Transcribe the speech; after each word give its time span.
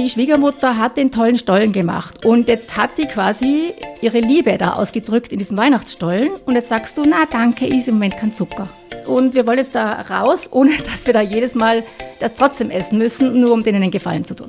die 0.00 0.08
Schwiegermutter 0.08 0.78
hat 0.78 0.96
den 0.96 1.10
tollen 1.10 1.36
Stollen 1.36 1.72
gemacht 1.72 2.24
und 2.24 2.48
jetzt 2.48 2.76
hat 2.76 2.96
die 2.96 3.06
quasi 3.06 3.74
ihre 4.00 4.20
Liebe 4.20 4.56
da 4.56 4.72
ausgedrückt 4.72 5.30
in 5.30 5.38
diesem 5.38 5.58
Weihnachtsstollen 5.58 6.30
und 6.46 6.54
jetzt 6.54 6.70
sagst 6.70 6.96
du, 6.96 7.02
na 7.06 7.24
danke, 7.30 7.66
ist 7.66 7.86
im 7.86 7.94
Moment 7.94 8.16
kein 8.16 8.34
Zucker. 8.34 8.68
Und 9.06 9.34
wir 9.34 9.46
wollen 9.46 9.58
jetzt 9.58 9.74
da 9.74 10.00
raus, 10.00 10.46
ohne 10.50 10.70
dass 10.78 11.06
wir 11.06 11.12
da 11.12 11.20
jedes 11.20 11.54
Mal 11.54 11.82
das 12.18 12.32
trotzdem 12.38 12.70
essen 12.70 12.96
müssen, 12.96 13.40
nur 13.40 13.52
um 13.52 13.62
denen 13.62 13.82
einen 13.82 13.90
Gefallen 13.90 14.24
zu 14.24 14.34
tun. 14.34 14.48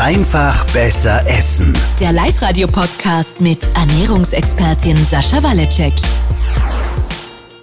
Einfach 0.00 0.64
besser 0.72 1.24
essen. 1.26 1.72
Der 2.00 2.12
Live-Radio-Podcast 2.12 3.40
mit 3.40 3.60
Ernährungsexpertin 3.76 4.96
Sascha 4.96 5.42
Waleczek. 5.42 5.94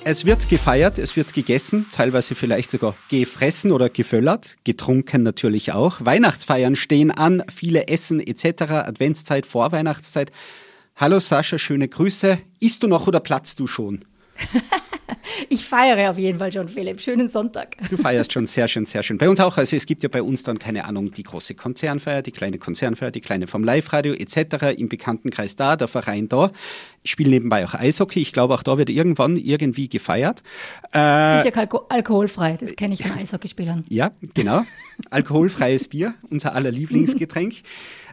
Es 0.05 0.25
wird 0.25 0.49
gefeiert, 0.49 0.99
es 0.99 1.15
wird 1.15 1.33
gegessen, 1.33 1.85
teilweise 1.93 2.35
vielleicht 2.35 2.71
sogar 2.71 2.93
gefressen 3.09 3.71
oder 3.71 3.89
geföllert, 3.89 4.57
getrunken 4.65 5.23
natürlich 5.23 5.71
auch. 5.71 6.03
Weihnachtsfeiern 6.03 6.75
stehen 6.75 7.09
an, 7.09 7.41
viele 7.47 7.87
Essen 7.87 8.19
etc., 8.19 8.63
Adventszeit, 8.63 9.45
Vorweihnachtszeit. 9.45 10.33
Hallo 10.97 11.21
Sascha, 11.21 11.57
schöne 11.57 11.87
Grüße. 11.87 12.37
Isst 12.59 12.83
du 12.83 12.87
noch 12.87 13.07
oder 13.07 13.21
platzt 13.21 13.61
du 13.61 13.67
schon? 13.67 14.03
Ich 15.49 15.65
feiere 15.65 16.09
auf 16.11 16.17
jeden 16.17 16.39
Fall 16.39 16.51
schon, 16.51 16.67
Philipp. 16.69 17.01
Schönen 17.01 17.29
Sonntag. 17.29 17.77
Du 17.89 17.97
feierst 17.97 18.33
schon 18.33 18.45
sehr 18.47 18.67
schön, 18.67 18.85
sehr 18.85 19.03
schön. 19.03 19.17
Bei 19.17 19.29
uns 19.29 19.39
auch. 19.39 19.57
Also 19.57 19.75
es 19.75 19.85
gibt 19.85 20.03
ja 20.03 20.09
bei 20.09 20.21
uns 20.21 20.43
dann, 20.43 20.59
keine 20.59 20.85
Ahnung, 20.85 21.11
die 21.11 21.23
große 21.23 21.55
Konzernfeier, 21.55 22.21
die 22.21 22.31
kleine 22.31 22.57
Konzernfeier, 22.57 23.11
die 23.11 23.21
kleine 23.21 23.47
vom 23.47 23.63
Live-Radio 23.63 24.13
etc. 24.13 24.77
Im 24.77 24.89
Bekanntenkreis 24.89 25.55
da, 25.55 25.75
der 25.75 25.87
Verein 25.87 26.29
da. 26.29 26.51
Ich 27.03 27.11
spiele 27.11 27.31
nebenbei 27.31 27.65
auch 27.65 27.73
Eishockey. 27.73 28.21
Ich 28.21 28.33
glaube, 28.33 28.53
auch 28.53 28.63
da 28.63 28.77
wird 28.77 28.89
irgendwann 28.89 29.35
irgendwie 29.37 29.89
gefeiert. 29.89 30.43
Äh, 30.91 31.41
Sicher 31.41 31.57
alko 31.57 31.85
alkoholfrei. 31.89 32.57
Das 32.59 32.75
kenne 32.75 32.93
ich 32.93 33.03
von 33.03 33.11
Eishockeyspielern. 33.17 33.83
Ja, 33.89 34.11
genau. 34.33 34.63
Alkoholfreies 35.09 35.87
Bier, 35.87 36.13
unser 36.29 36.55
aller 36.55 36.71
Lieblingsgetränk. 36.71 37.55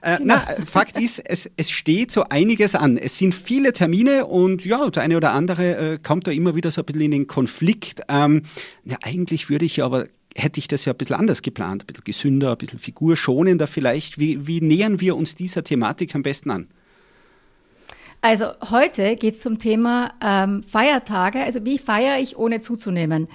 Äh, 0.03 0.19
genau. 0.19 0.35
Na, 0.35 0.65
Fakt 0.65 0.99
ist, 0.99 1.19
es, 1.19 1.51
es 1.57 1.71
steht 1.71 2.11
so 2.11 2.25
einiges 2.25 2.75
an. 2.75 2.97
Es 2.97 3.19
sind 3.19 3.35
viele 3.35 3.73
Termine 3.73 4.27
und 4.27 4.65
ja, 4.65 4.89
der 4.89 5.03
eine 5.03 5.17
oder 5.17 5.33
andere 5.33 5.77
äh, 5.95 5.99
kommt 5.99 6.27
da 6.27 6.31
immer 6.31 6.55
wieder 6.55 6.71
so 6.71 6.81
ein 6.81 6.85
bisschen 6.87 7.03
in 7.03 7.11
den 7.11 7.27
Konflikt. 7.27 8.01
Ähm, 8.09 8.43
ja, 8.85 8.97
eigentlich 9.03 9.51
würde 9.51 9.67
ich 9.67 9.83
aber 9.83 10.07
hätte 10.37 10.59
ich 10.59 10.69
das 10.69 10.85
ja 10.85 10.93
ein 10.93 10.97
bisschen 10.97 11.17
anders 11.17 11.43
geplant, 11.43 11.83
ein 11.83 11.87
bisschen 11.87 12.05
gesünder, 12.05 12.53
ein 12.53 12.59
bisschen 12.59 12.79
figurschonender 12.79 13.67
vielleicht. 13.67 14.19
Wie, 14.19 14.47
wie 14.47 14.61
nähern 14.61 15.01
wir 15.01 15.17
uns 15.17 15.35
dieser 15.35 15.65
Thematik 15.65 16.15
am 16.15 16.23
besten 16.23 16.51
an? 16.51 16.69
Also 18.23 18.47
heute 18.71 19.17
geht 19.17 19.37
es 19.37 19.41
zum 19.41 19.59
Thema 19.59 20.13
ähm, 20.23 20.63
Feiertage. 20.63 21.41
Also 21.43 21.65
wie 21.65 21.79
feiere 21.79 22.19
ich, 22.19 22.37
ohne 22.37 22.61
zuzunehmen? 22.61 23.29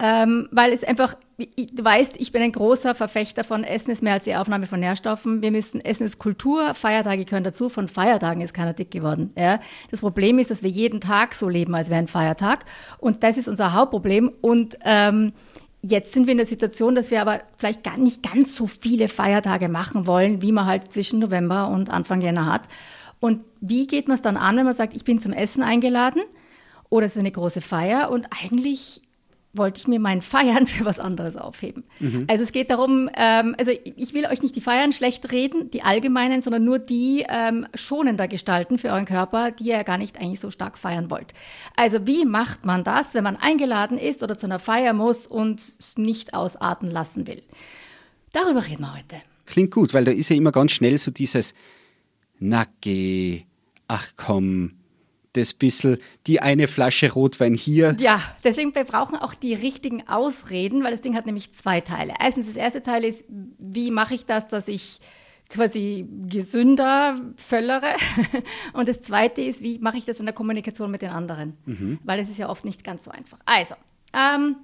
Ähm, 0.00 0.48
weil 0.50 0.72
es 0.72 0.82
einfach, 0.82 1.16
du 1.50 1.84
weißt, 1.84 2.16
ich 2.18 2.32
bin 2.32 2.42
ein 2.42 2.52
großer 2.52 2.94
Verfechter 2.94 3.44
von 3.44 3.64
Essen 3.64 3.90
ist 3.90 4.02
mehr 4.02 4.14
als 4.14 4.24
die 4.24 4.34
Aufnahme 4.34 4.66
von 4.66 4.80
Nährstoffen. 4.80 5.42
Wir 5.42 5.50
müssen, 5.50 5.80
Essen 5.80 6.04
ist 6.04 6.18
Kultur, 6.18 6.74
Feiertage 6.74 7.24
gehören 7.24 7.44
dazu. 7.44 7.68
Von 7.68 7.88
Feiertagen 7.88 8.42
ist 8.42 8.54
keiner 8.54 8.72
dick 8.72 8.90
geworden. 8.90 9.32
Ja? 9.36 9.60
Das 9.90 10.00
Problem 10.00 10.38
ist, 10.38 10.50
dass 10.50 10.62
wir 10.62 10.70
jeden 10.70 11.00
Tag 11.00 11.34
so 11.34 11.48
leben, 11.48 11.74
als 11.74 11.90
wäre 11.90 11.98
ein 11.98 12.08
Feiertag. 12.08 12.64
Und 12.98 13.22
das 13.22 13.36
ist 13.36 13.48
unser 13.48 13.72
Hauptproblem. 13.72 14.32
Und 14.40 14.78
ähm, 14.84 15.32
Jetzt 15.84 16.12
sind 16.12 16.28
wir 16.28 16.32
in 16.32 16.38
der 16.38 16.46
Situation, 16.46 16.94
dass 16.94 17.10
wir 17.10 17.20
aber 17.20 17.40
vielleicht 17.58 17.82
gar 17.82 17.98
nicht 17.98 18.22
ganz 18.22 18.54
so 18.54 18.68
viele 18.68 19.08
Feiertage 19.08 19.68
machen 19.68 20.06
wollen, 20.06 20.40
wie 20.40 20.52
man 20.52 20.66
halt 20.66 20.92
zwischen 20.92 21.18
November 21.18 21.66
und 21.66 21.90
Anfang 21.90 22.20
Jänner 22.20 22.46
hat. 22.46 22.62
Und 23.18 23.40
wie 23.60 23.88
geht 23.88 24.06
man 24.06 24.14
es 24.14 24.22
dann 24.22 24.36
an, 24.36 24.56
wenn 24.56 24.64
man 24.64 24.76
sagt, 24.76 24.94
ich 24.94 25.02
bin 25.02 25.20
zum 25.20 25.32
Essen 25.32 25.64
eingeladen 25.64 26.22
oder 26.88 27.06
es 27.06 27.12
ist 27.12 27.18
eine 27.18 27.32
große 27.32 27.60
Feier 27.60 28.10
und 28.12 28.28
eigentlich 28.44 29.01
wollte 29.54 29.78
ich 29.78 29.86
mir 29.86 30.00
meinen 30.00 30.22
Feiern 30.22 30.66
für 30.68 30.84
was 30.84 30.98
anderes 30.98 31.36
aufheben. 31.36 31.84
Mhm. 32.00 32.24
Also 32.28 32.44
es 32.44 32.52
geht 32.52 32.70
darum, 32.70 33.08
ähm, 33.14 33.54
also 33.58 33.70
ich 33.70 34.14
will 34.14 34.26
euch 34.26 34.42
nicht 34.42 34.56
die 34.56 34.60
Feiern 34.60 34.92
schlecht 34.92 35.30
reden, 35.32 35.70
die 35.70 35.82
allgemeinen, 35.82 36.42
sondern 36.42 36.64
nur 36.64 36.78
die 36.78 37.24
ähm, 37.28 37.66
schonender 37.74 38.28
gestalten 38.28 38.78
für 38.78 38.88
euren 38.88 39.04
Körper, 39.04 39.50
die 39.50 39.64
ihr 39.64 39.76
ja 39.76 39.82
gar 39.82 39.98
nicht 39.98 40.18
eigentlich 40.18 40.40
so 40.40 40.50
stark 40.50 40.78
feiern 40.78 41.10
wollt. 41.10 41.32
Also 41.76 42.06
wie 42.06 42.24
macht 42.24 42.64
man 42.64 42.84
das, 42.84 43.14
wenn 43.14 43.24
man 43.24 43.36
eingeladen 43.36 43.98
ist 43.98 44.22
oder 44.22 44.38
zu 44.38 44.46
einer 44.46 44.58
Feier 44.58 44.92
muss 44.92 45.26
und 45.26 45.60
es 45.60 45.96
nicht 45.96 46.34
ausarten 46.34 46.90
lassen 46.90 47.26
will? 47.26 47.42
Darüber 48.32 48.66
reden 48.66 48.82
wir 48.82 48.94
heute. 48.94 49.16
Klingt 49.44 49.70
gut, 49.70 49.92
weil 49.92 50.04
da 50.04 50.10
ist 50.12 50.30
ja 50.30 50.36
immer 50.36 50.52
ganz 50.52 50.72
schnell 50.72 50.96
so 50.96 51.10
dieses 51.10 51.54
Nacke, 52.38 53.42
ach 53.88 54.12
komm, 54.16 54.72
das 55.32 55.54
bisschen 55.54 55.98
die 56.26 56.40
eine 56.40 56.68
Flasche 56.68 57.12
Rotwein 57.12 57.54
hier. 57.54 57.96
Ja, 57.98 58.20
deswegen 58.44 58.74
wir 58.74 58.84
brauchen 58.84 59.16
auch 59.16 59.34
die 59.34 59.54
richtigen 59.54 60.06
Ausreden, 60.08 60.84
weil 60.84 60.92
das 60.92 61.00
Ding 61.00 61.14
hat 61.16 61.26
nämlich 61.26 61.52
zwei 61.52 61.80
Teile. 61.80 62.14
Erstens, 62.20 62.46
das 62.46 62.56
erste 62.56 62.82
Teil 62.82 63.04
ist, 63.04 63.24
wie 63.28 63.90
mache 63.90 64.14
ich 64.14 64.26
das, 64.26 64.48
dass 64.48 64.68
ich 64.68 65.00
quasi 65.48 66.08
gesünder 66.28 67.20
völlere. 67.36 67.94
Und 68.72 68.88
das 68.88 69.00
zweite 69.00 69.42
ist, 69.42 69.62
wie 69.62 69.78
mache 69.78 69.98
ich 69.98 70.04
das 70.04 70.18
in 70.18 70.26
der 70.26 70.34
Kommunikation 70.34 70.90
mit 70.90 71.02
den 71.02 71.10
anderen? 71.10 71.56
Mhm. 71.66 71.98
Weil 72.04 72.20
es 72.20 72.30
ist 72.30 72.38
ja 72.38 72.48
oft 72.48 72.64
nicht 72.64 72.84
ganz 72.84 73.04
so 73.04 73.10
einfach. 73.10 73.38
Also, 73.44 73.74
ähm, 74.14 74.56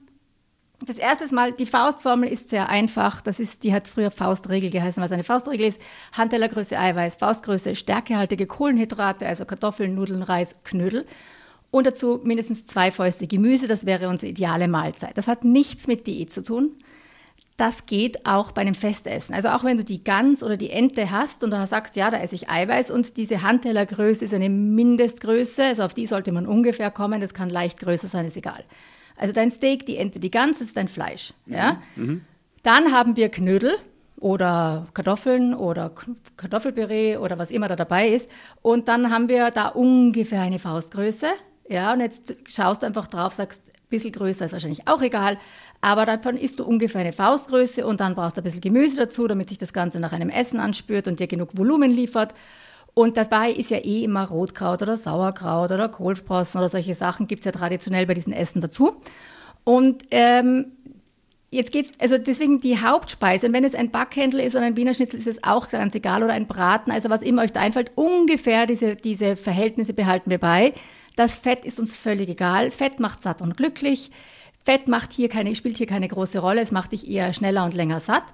das 0.87 0.99
erste 0.99 1.34
Mal, 1.34 1.53
die 1.53 1.66
Faustformel 1.66 2.28
ist 2.28 2.50
sehr 2.50 2.69
einfach. 2.69 3.21
Das 3.21 3.41
ist, 3.41 3.65
die 3.65 3.72
hat 3.72 3.89
früher 3.89 4.11
Faustregel 4.11 4.71
geheißen, 4.71 5.03
was 5.03 5.11
eine 5.11 5.25
Faustregel 5.25 5.66
ist. 5.66 5.81
Handtellergröße 6.12 6.78
Eiweiß, 6.78 7.16
Faustgröße 7.16 7.75
stärkehaltige 7.75 8.47
Kohlenhydrate, 8.47 9.27
also 9.27 9.44
Kartoffeln, 9.44 9.94
Nudeln, 9.94 10.22
Reis, 10.22 10.55
Knödel. 10.65 11.05
Und 11.71 11.87
dazu 11.87 12.21
mindestens 12.22 12.65
zwei 12.65 12.91
Fäuste 12.93 13.27
Gemüse, 13.27 13.67
das 13.67 13.87
wäre 13.87 14.09
unsere 14.09 14.31
ideale 14.31 14.69
Mahlzeit. 14.69 15.19
Das 15.19 15.27
hat 15.27 15.44
nichts 15.44 15.87
mit 15.87 16.06
Diät 16.06 16.33
zu 16.33 16.43
tun. 16.43 16.72
Das 17.56 17.87
geht 17.87 18.25
auch 18.25 18.53
bei 18.53 18.61
einem 18.61 18.77
Festessen. 18.77 19.34
Also 19.34 19.49
auch 19.49 19.65
wenn 19.65 19.77
du 19.77 19.84
die 19.84 20.05
Gans 20.05 20.44
oder 20.44 20.56
die 20.56 20.71
Ente 20.71 21.11
hast 21.11 21.43
und 21.43 21.50
da 21.50 21.67
sagst, 21.67 21.97
ja, 21.97 22.09
da 22.09 22.19
esse 22.19 22.37
ich 22.37 22.49
Eiweiß 22.49 22.93
und 22.93 23.17
diese 23.17 23.43
Handtellergröße 23.43 24.25
ist 24.25 24.33
eine 24.33 24.49
Mindestgröße, 24.49 25.65
also 25.65 25.83
auf 25.83 25.93
die 25.93 26.06
sollte 26.06 26.31
man 26.31 26.47
ungefähr 26.47 26.93
kommen, 26.93 27.21
das 27.21 27.34
kann 27.34 27.50
leicht 27.50 27.81
größer 27.81 28.06
sein, 28.06 28.27
ist 28.27 28.37
egal. 28.37 28.65
Also 29.19 29.34
dein 29.34 29.51
Steak, 29.51 29.84
die 29.84 29.99
Ente, 29.99 30.21
die 30.21 30.31
Gans, 30.31 30.61
ist 30.61 30.77
dein 30.77 30.89
Fleisch. 30.89 31.34
Mhm. 31.47 31.55
Ja? 31.55 31.83
Mhm. 31.97 32.25
Dann 32.62 32.93
haben 32.93 33.17
wir 33.17 33.29
Knödel 33.29 33.77
oder 34.21 34.87
Kartoffeln 34.95 35.55
oder 35.55 35.93
Kartoffelpüree 36.37 37.17
oder 37.17 37.39
was 37.39 37.51
immer 37.51 37.69
da 37.69 37.77
dabei 37.77 38.09
ist. 38.09 38.29
Und 38.62 38.89
dann 38.89 39.11
haben 39.11 39.29
wir 39.29 39.51
da 39.51 39.69
ungefähr 39.69 40.41
eine 40.41 40.59
Faustgröße. 40.59 41.29
Ja, 41.69 41.93
und 41.93 42.01
jetzt 42.01 42.34
schaust 42.47 42.83
du 42.83 42.87
einfach 42.87 43.06
drauf, 43.06 43.34
sagst, 43.34 43.61
ein 43.67 43.89
bisschen 43.91 44.12
größer 44.12 44.47
ist 44.47 44.53
wahrscheinlich 44.53 44.89
auch 44.89 45.03
egal. 45.03 45.39
Aber 45.81 46.06
davon 46.06 46.37
isst 46.37 46.59
du 46.59 46.65
ungefähr 46.65 47.03
eine 47.03 47.12
Faustgröße 47.12 47.87
und 47.87 48.00
dann 48.00 48.15
brauchst 48.15 48.37
du 48.37 48.41
ein 48.41 48.45
bisschen 48.45 48.61
Gemüse 48.61 48.97
dazu, 48.97 49.27
damit 49.27 49.50
sich 49.50 49.59
das 49.59 49.73
Ganze 49.73 50.00
nach 50.00 50.12
einem 50.12 50.31
Essen 50.31 50.61
anspürt 50.61 51.06
und 51.06 51.21
dir 51.21 51.27
genug 51.27 51.56
Volumen 51.56 51.91
liefert. 51.91 52.35
Und 52.99 53.17
dabei 53.17 53.53
ist 53.53 53.71
ja 53.71 53.77
eh 53.77 54.03
immer 54.03 54.27
Rotkraut 54.27 54.83
oder 54.83 54.97
Sauerkraut 54.97 55.71
oder 55.71 55.89
Kohlsprossen 55.89 56.59
oder 56.59 56.69
solche 56.69 56.97
Sachen 56.97 57.29
gibt 57.29 57.43
es 57.43 57.45
ja 57.45 57.53
traditionell 57.53 58.07
bei 58.07 58.15
diesen 58.15 58.33
Essen 58.33 58.61
dazu. 58.61 59.01
Und 59.63 60.03
ähm, 60.11 60.73
jetzt 61.53 61.71
geht's, 61.71 61.93
also 62.01 62.19
deswegen 62.19 62.61
die 62.61 62.81
Hauptspeise. 62.83 63.47
Und 63.47 63.53
wenn 63.53 63.63
es 63.63 63.77
ein 63.77 63.93
Backhändel 63.93 64.41
ist 64.41 64.57
oder 64.57 64.65
ein 64.65 64.77
Wiener 64.77 64.95
Schnitzel, 64.95 65.21
ist 65.21 65.29
es 65.29 65.45
auch 65.45 65.69
ganz 65.69 65.95
egal 65.95 66.25
oder 66.25 66.33
ein 66.33 66.49
Braten, 66.49 66.91
also 66.91 67.09
was 67.09 67.23
immer 67.23 67.43
euch 67.43 67.53
da 67.53 67.61
einfällt, 67.61 67.93
ungefähr 67.95 68.67
diese, 68.67 68.97
diese 68.97 69.37
Verhältnisse 69.37 69.93
behalten 69.93 70.29
wir 70.29 70.39
bei. 70.39 70.75
Das 71.15 71.39
Fett 71.39 71.65
ist 71.65 71.79
uns 71.79 71.97
völlig 71.97 72.29
egal. 72.29 72.73
Fett 72.73 72.99
macht 72.99 73.23
satt 73.23 73.43
und 73.43 73.57
glücklich. 73.57 74.11
Fett 74.65 74.89
macht 74.89 75.13
hier 75.13 75.29
keine, 75.29 75.55
spielt 75.55 75.77
hier 75.77 75.87
keine 75.87 76.09
große 76.09 76.41
Rolle. 76.41 76.63
Es 76.63 76.73
macht 76.73 76.91
dich 76.91 77.09
eher 77.09 77.33
schneller 77.33 77.65
und 77.65 77.75
länger 77.75 78.01
satt. 78.01 78.25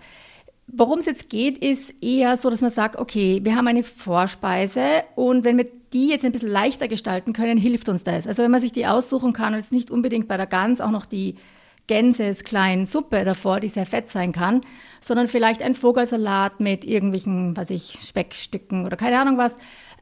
Worum 0.67 0.99
es 0.99 1.07
jetzt 1.07 1.29
geht, 1.29 1.59
ist 1.59 1.95
eher 2.03 2.37
so, 2.37 2.49
dass 2.51 2.63
man 2.63 2.71
sagt, 2.71 2.97
okay, 2.97 3.41
wir 3.43 3.55
haben 3.55 3.69
eine 3.69 3.83
Vorspeise 3.83 5.05
und 5.15 5.45
wenn 5.45 5.59
wir 5.59 5.67
die 5.93 6.09
jetzt 6.09 6.25
ein 6.25 6.33
bisschen 6.33 6.49
leichter 6.49 6.89
gestalten 6.89 7.33
können, 7.33 7.57
hilft 7.57 7.89
uns 7.89 8.03
das. 8.03 8.27
Also 8.27 8.43
wenn 8.43 8.51
man 8.51 8.61
sich 8.61 8.73
die 8.73 8.87
aussuchen 8.87 9.33
kann 9.33 9.53
und 9.53 9.61
jetzt 9.61 9.73
nicht 9.73 9.91
unbedingt 9.91 10.27
bei 10.27 10.37
der 10.37 10.47
Gans 10.47 10.81
auch 10.81 10.91
noch 10.91 11.07
die 11.07 11.37
Gänses 11.87 12.45
kleinen 12.45 12.87
Suppe 12.87 13.25
davor, 13.25 13.61
die 13.61 13.69
sehr 13.69 13.87
fett 13.87 14.11
sein 14.11 14.33
kann, 14.33 14.63
sondern 15.01 15.29
vielleicht 15.29 15.63
ein 15.63 15.75
Vogelsalat 15.75 16.61
mit 16.61 16.85
irgendwelchen, 16.85 17.57
was 17.57 17.71
ich, 17.71 17.99
Speckstücken 18.03 18.87
oder 18.87 18.97
keine 18.97 19.21
Ahnung 19.21 19.37
was. 19.37 19.57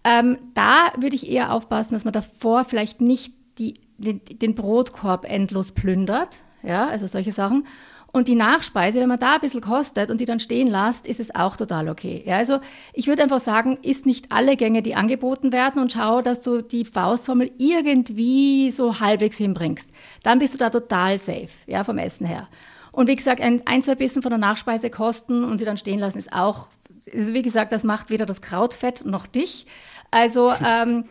Ähm, 0.04 0.38
da 0.54 0.92
würde 0.98 1.16
ich 1.16 1.28
eher 1.28 1.52
aufpassen, 1.52 1.94
dass 1.94 2.04
man 2.04 2.12
davor 2.12 2.64
vielleicht 2.64 3.00
nicht 3.00 3.34
die, 3.58 3.74
den, 3.98 4.20
den 4.24 4.54
Brotkorb 4.54 5.28
endlos 5.28 5.72
plündert, 5.72 6.40
ja, 6.62 6.86
also 6.86 7.06
solche 7.06 7.32
Sachen, 7.32 7.66
und 8.12 8.28
die 8.28 8.34
Nachspeise, 8.34 9.00
wenn 9.00 9.08
man 9.08 9.18
da 9.18 9.34
ein 9.34 9.40
bisschen 9.40 9.62
kostet 9.62 10.10
und 10.10 10.20
die 10.20 10.26
dann 10.26 10.38
stehen 10.38 10.68
lässt, 10.68 11.06
ist 11.06 11.18
es 11.18 11.34
auch 11.34 11.56
total 11.56 11.88
okay. 11.88 12.22
Ja, 12.26 12.36
also 12.36 12.60
ich 12.92 13.06
würde 13.06 13.22
einfach 13.22 13.40
sagen, 13.40 13.78
isst 13.80 14.04
nicht 14.04 14.30
alle 14.30 14.56
Gänge, 14.56 14.82
die 14.82 14.94
angeboten 14.94 15.50
werden 15.50 15.80
und 15.80 15.92
schau, 15.92 16.20
dass 16.20 16.42
du 16.42 16.60
die 16.60 16.84
Faustformel 16.84 17.50
irgendwie 17.56 18.70
so 18.70 19.00
halbwegs 19.00 19.38
hinbringst. 19.38 19.88
Dann 20.22 20.38
bist 20.38 20.52
du 20.52 20.58
da 20.58 20.68
total 20.68 21.16
safe, 21.18 21.48
ja, 21.66 21.84
vom 21.84 21.96
Essen 21.96 22.26
her. 22.26 22.48
Und 22.92 23.06
wie 23.06 23.16
gesagt, 23.16 23.40
ein, 23.40 23.62
ein 23.66 23.82
zwei 23.82 23.94
Bissen 23.94 24.20
von 24.20 24.30
der 24.30 24.38
Nachspeise 24.38 24.90
kosten 24.90 25.42
und 25.44 25.56
sie 25.56 25.64
dann 25.64 25.78
stehen 25.78 25.98
lassen, 25.98 26.18
ist 26.18 26.34
auch, 26.34 26.68
ist, 27.06 27.32
wie 27.32 27.40
gesagt, 27.40 27.72
das 27.72 27.82
macht 27.82 28.10
weder 28.10 28.26
das 28.26 28.42
Krautfett 28.42 29.06
noch 29.06 29.26
dich. 29.26 29.66
Also 30.10 30.52
ähm, 30.66 31.04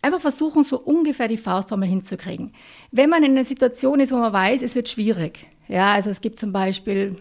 einfach 0.00 0.20
versuchen, 0.20 0.62
so 0.62 0.78
ungefähr 0.78 1.26
die 1.26 1.38
Faustformel 1.38 1.88
hinzukriegen. 1.88 2.52
Wenn 2.92 3.10
man 3.10 3.24
in 3.24 3.32
einer 3.32 3.44
Situation 3.44 3.98
ist, 3.98 4.12
wo 4.12 4.16
man 4.18 4.32
weiß, 4.32 4.62
es 4.62 4.76
wird 4.76 4.88
schwierig, 4.88 5.48
ja, 5.68 5.92
also 5.92 6.10
es 6.10 6.20
gibt 6.20 6.38
zum 6.38 6.52
Beispiel 6.52 7.16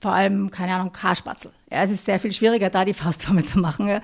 vor 0.00 0.12
allem, 0.12 0.50
keine 0.50 0.74
Ahnung, 0.74 0.92
Kaspatzel. 0.92 1.50
Ja, 1.70 1.82
es 1.82 1.90
ist 1.90 2.04
sehr 2.04 2.20
viel 2.20 2.32
schwieriger, 2.32 2.70
da 2.70 2.84
die 2.84 2.94
Faustformel 2.94 3.44
zu 3.44 3.58
machen. 3.58 3.88
Ja. 3.88 4.00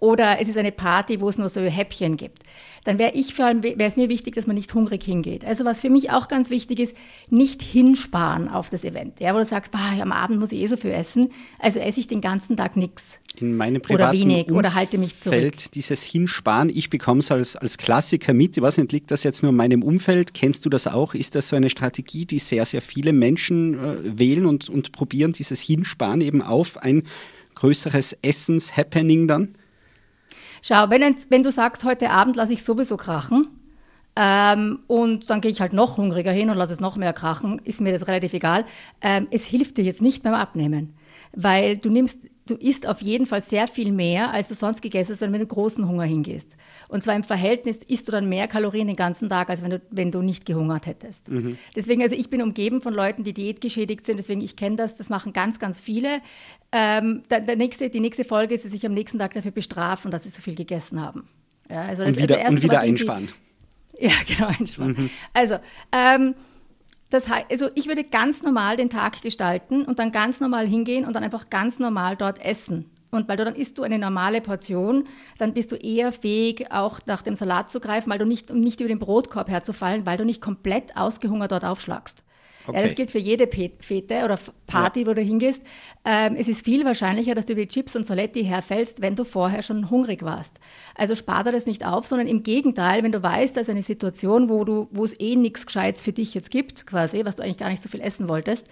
Oder 0.00 0.40
es 0.40 0.48
ist 0.48 0.56
eine 0.56 0.72
Party, 0.72 1.20
wo 1.20 1.28
es 1.28 1.38
nur 1.38 1.48
so 1.48 1.60
Häppchen 1.60 2.16
gibt. 2.16 2.42
Dann 2.84 2.98
wäre 2.98 3.12
ich 3.14 3.34
vor 3.34 3.46
allem, 3.46 3.62
wäre 3.62 3.82
es 3.82 3.96
mir 3.96 4.08
wichtig, 4.08 4.34
dass 4.34 4.46
man 4.46 4.56
nicht 4.56 4.72
hungrig 4.72 5.02
hingeht. 5.02 5.44
Also 5.44 5.64
was 5.64 5.80
für 5.80 5.90
mich 5.90 6.10
auch 6.10 6.28
ganz 6.28 6.48
wichtig 6.48 6.78
ist, 6.78 6.96
nicht 7.28 7.60
hinsparen 7.60 8.48
auf 8.48 8.70
das 8.70 8.84
Event. 8.84 9.20
Ja, 9.20 9.34
wo 9.34 9.38
du 9.38 9.44
sagst, 9.44 9.72
bah, 9.72 10.00
am 10.00 10.12
Abend 10.12 10.38
muss 10.38 10.52
ich 10.52 10.60
eh 10.60 10.66
so 10.68 10.76
viel 10.76 10.92
essen, 10.92 11.30
also 11.58 11.80
esse 11.80 12.00
ich 12.00 12.06
den 12.06 12.20
ganzen 12.20 12.56
Tag 12.56 12.76
nichts. 12.76 13.18
In 13.36 13.56
meinem 13.56 13.82
privaten 13.82 14.02
oder 14.02 14.12
wenig 14.12 14.50
oder 14.50 14.74
halte 14.74 14.98
mich 14.98 15.18
zurück. 15.18 15.36
Umfeld 15.36 15.74
dieses 15.74 16.02
Hinsparen, 16.02 16.70
ich 16.70 16.88
bekomme 16.88 17.20
es 17.20 17.30
als, 17.30 17.56
als 17.56 17.76
Klassiker 17.76 18.32
mit. 18.32 18.56
Ich 18.56 18.62
weiß 18.62 18.78
nicht, 18.78 18.92
liegt 18.92 19.10
das 19.10 19.22
jetzt 19.22 19.42
nur 19.42 19.50
in 19.50 19.56
meinem 19.56 19.82
Umfeld? 19.82 20.32
Kennst 20.32 20.64
du 20.64 20.70
das 20.70 20.86
auch? 20.86 21.14
Ist 21.14 21.34
das 21.34 21.48
so 21.48 21.56
eine 21.56 21.70
Strategie, 21.70 22.26
die 22.26 22.38
sehr, 22.38 22.64
sehr 22.64 22.82
viele 22.82 23.12
Menschen 23.12 23.74
äh, 23.74 24.18
wählen 24.18 24.46
und, 24.46 24.70
und 24.70 24.92
probieren, 24.92 25.32
dieses 25.32 25.60
Hinsparen 25.60 26.20
eben 26.20 26.42
auf 26.42 26.78
ein 26.78 27.02
größeres 27.56 28.16
Essens-Happening 28.22 29.28
dann? 29.28 29.57
Schau, 30.62 30.90
wenn, 30.90 31.16
wenn 31.28 31.42
du 31.42 31.50
sagst, 31.50 31.84
heute 31.84 32.10
Abend 32.10 32.36
lasse 32.36 32.52
ich 32.52 32.64
sowieso 32.64 32.96
krachen, 32.96 33.48
ähm, 34.20 34.80
und 34.88 35.30
dann 35.30 35.40
gehe 35.40 35.50
ich 35.52 35.60
halt 35.60 35.72
noch 35.72 35.96
hungriger 35.96 36.32
hin 36.32 36.50
und 36.50 36.56
lasse 36.56 36.72
es 36.72 36.80
noch 36.80 36.96
mehr 36.96 37.12
krachen, 37.12 37.60
ist 37.62 37.80
mir 37.80 37.96
das 37.96 38.08
relativ 38.08 38.34
egal. 38.34 38.64
Ähm, 39.00 39.28
es 39.30 39.46
hilft 39.46 39.76
dir 39.76 39.84
jetzt 39.84 40.02
nicht 40.02 40.24
beim 40.24 40.34
Abnehmen, 40.34 40.94
weil 41.36 41.76
du 41.76 41.88
nimmst 41.88 42.22
du 42.50 42.54
isst 42.54 42.86
auf 42.86 43.02
jeden 43.02 43.26
Fall 43.26 43.42
sehr 43.42 43.68
viel 43.68 43.92
mehr, 43.92 44.32
als 44.32 44.48
du 44.48 44.54
sonst 44.54 44.82
gegessen 44.82 45.12
hast, 45.12 45.20
wenn 45.20 45.32
du 45.32 45.38
mit 45.38 45.48
großen 45.48 45.86
Hunger 45.88 46.04
hingehst. 46.04 46.56
Und 46.88 47.02
zwar 47.02 47.14
im 47.14 47.24
Verhältnis 47.24 47.78
isst 47.86 48.08
du 48.08 48.12
dann 48.12 48.28
mehr 48.28 48.48
Kalorien 48.48 48.86
den 48.86 48.96
ganzen 48.96 49.28
Tag, 49.28 49.50
als 49.50 49.62
wenn 49.62 49.70
du, 49.70 49.82
wenn 49.90 50.10
du 50.10 50.22
nicht 50.22 50.46
gehungert 50.46 50.86
hättest. 50.86 51.28
Mhm. 51.28 51.58
Deswegen, 51.76 52.02
also 52.02 52.14
ich 52.14 52.30
bin 52.30 52.42
umgeben 52.42 52.80
von 52.80 52.94
Leuten, 52.94 53.24
die 53.24 53.34
diätgeschädigt 53.34 54.06
sind, 54.06 54.16
deswegen 54.18 54.40
ich 54.40 54.56
kenne 54.56 54.76
das, 54.76 54.96
das 54.96 55.08
machen 55.10 55.32
ganz, 55.32 55.58
ganz 55.58 55.78
viele. 55.78 56.20
Ähm, 56.72 57.22
der, 57.30 57.40
der 57.40 57.56
nächste, 57.56 57.90
die 57.90 58.00
nächste 58.00 58.24
Folge 58.24 58.54
ist, 58.54 58.64
dass 58.64 58.72
sie 58.72 58.78
sich 58.78 58.86
am 58.86 58.94
nächsten 58.94 59.18
Tag 59.18 59.34
dafür 59.34 59.52
bestrafen, 59.52 60.10
dass 60.10 60.22
sie 60.22 60.30
so 60.30 60.40
viel 60.40 60.54
gegessen 60.54 61.00
haben. 61.00 61.28
Ja, 61.70 61.82
also 61.82 62.04
und 62.04 62.16
wieder, 62.16 62.38
also 62.38 62.50
und 62.50 62.62
wieder 62.62 62.80
einsparen. 62.80 63.28
ja, 63.98 64.12
genau, 64.26 64.48
einsparen. 64.58 64.92
Mhm. 64.92 65.10
Also, 65.34 65.56
ähm, 65.92 66.34
das 67.10 67.28
heißt, 67.28 67.46
also 67.50 67.68
ich 67.74 67.88
würde 67.88 68.04
ganz 68.04 68.42
normal 68.42 68.76
den 68.76 68.90
Tag 68.90 69.22
gestalten 69.22 69.84
und 69.84 69.98
dann 69.98 70.12
ganz 70.12 70.40
normal 70.40 70.66
hingehen 70.66 71.06
und 71.06 71.14
dann 71.14 71.24
einfach 71.24 71.48
ganz 71.50 71.78
normal 71.78 72.16
dort 72.16 72.44
essen. 72.44 72.90
Und 73.10 73.26
weil 73.28 73.38
du 73.38 73.44
dann 73.44 73.54
isst 73.54 73.78
du 73.78 73.82
eine 73.82 73.98
normale 73.98 74.42
Portion, 74.42 75.04
dann 75.38 75.54
bist 75.54 75.72
du 75.72 75.76
eher 75.76 76.12
fähig, 76.12 76.70
auch 76.70 77.00
nach 77.06 77.22
dem 77.22 77.36
Salat 77.36 77.70
zu 77.70 77.80
greifen, 77.80 78.10
weil 78.10 78.18
du 78.18 78.26
nicht, 78.26 78.50
um 78.50 78.60
nicht 78.60 78.80
über 78.80 78.88
den 78.88 78.98
Brotkorb 78.98 79.48
herzufallen, 79.48 80.04
weil 80.04 80.18
du 80.18 80.26
nicht 80.26 80.42
komplett 80.42 80.96
ausgehungert 80.96 81.52
dort 81.52 81.64
aufschlagst. 81.64 82.22
Okay. 82.68 82.76
Ja, 82.76 82.84
das 82.84 82.94
gilt 82.94 83.10
für 83.10 83.18
jede 83.18 83.48
Fete 83.48 84.24
oder 84.24 84.38
Party, 84.66 85.00
ja. 85.00 85.06
wo 85.06 85.14
du 85.14 85.22
hingehst. 85.22 85.64
Ähm, 86.04 86.36
es 86.38 86.48
ist 86.48 86.62
viel 86.62 86.84
wahrscheinlicher, 86.84 87.34
dass 87.34 87.46
du 87.46 87.54
über 87.54 87.62
die 87.62 87.68
Chips 87.68 87.96
und 87.96 88.04
Soletti 88.04 88.44
herfällst, 88.44 89.00
wenn 89.00 89.16
du 89.16 89.24
vorher 89.24 89.62
schon 89.62 89.90
hungrig 89.90 90.22
warst. 90.22 90.52
Also 90.94 91.14
spar 91.14 91.44
dir 91.44 91.52
das 91.52 91.64
nicht 91.64 91.86
auf, 91.86 92.06
sondern 92.06 92.28
im 92.28 92.42
Gegenteil, 92.42 93.02
wenn 93.02 93.12
du 93.12 93.22
weißt, 93.22 93.56
dass 93.56 93.70
eine 93.70 93.82
Situation, 93.82 94.50
wo 94.50 94.64
du, 94.64 94.88
wo 94.90 95.04
es 95.04 95.18
eh 95.18 95.36
nichts 95.36 95.64
Gescheites 95.64 96.02
für 96.02 96.12
dich 96.12 96.34
jetzt 96.34 96.50
gibt, 96.50 96.86
quasi, 96.86 97.24
was 97.24 97.36
du 97.36 97.42
eigentlich 97.42 97.58
gar 97.58 97.70
nicht 97.70 97.82
so 97.82 97.88
viel 97.88 98.02
essen 98.02 98.28
wolltest, 98.28 98.66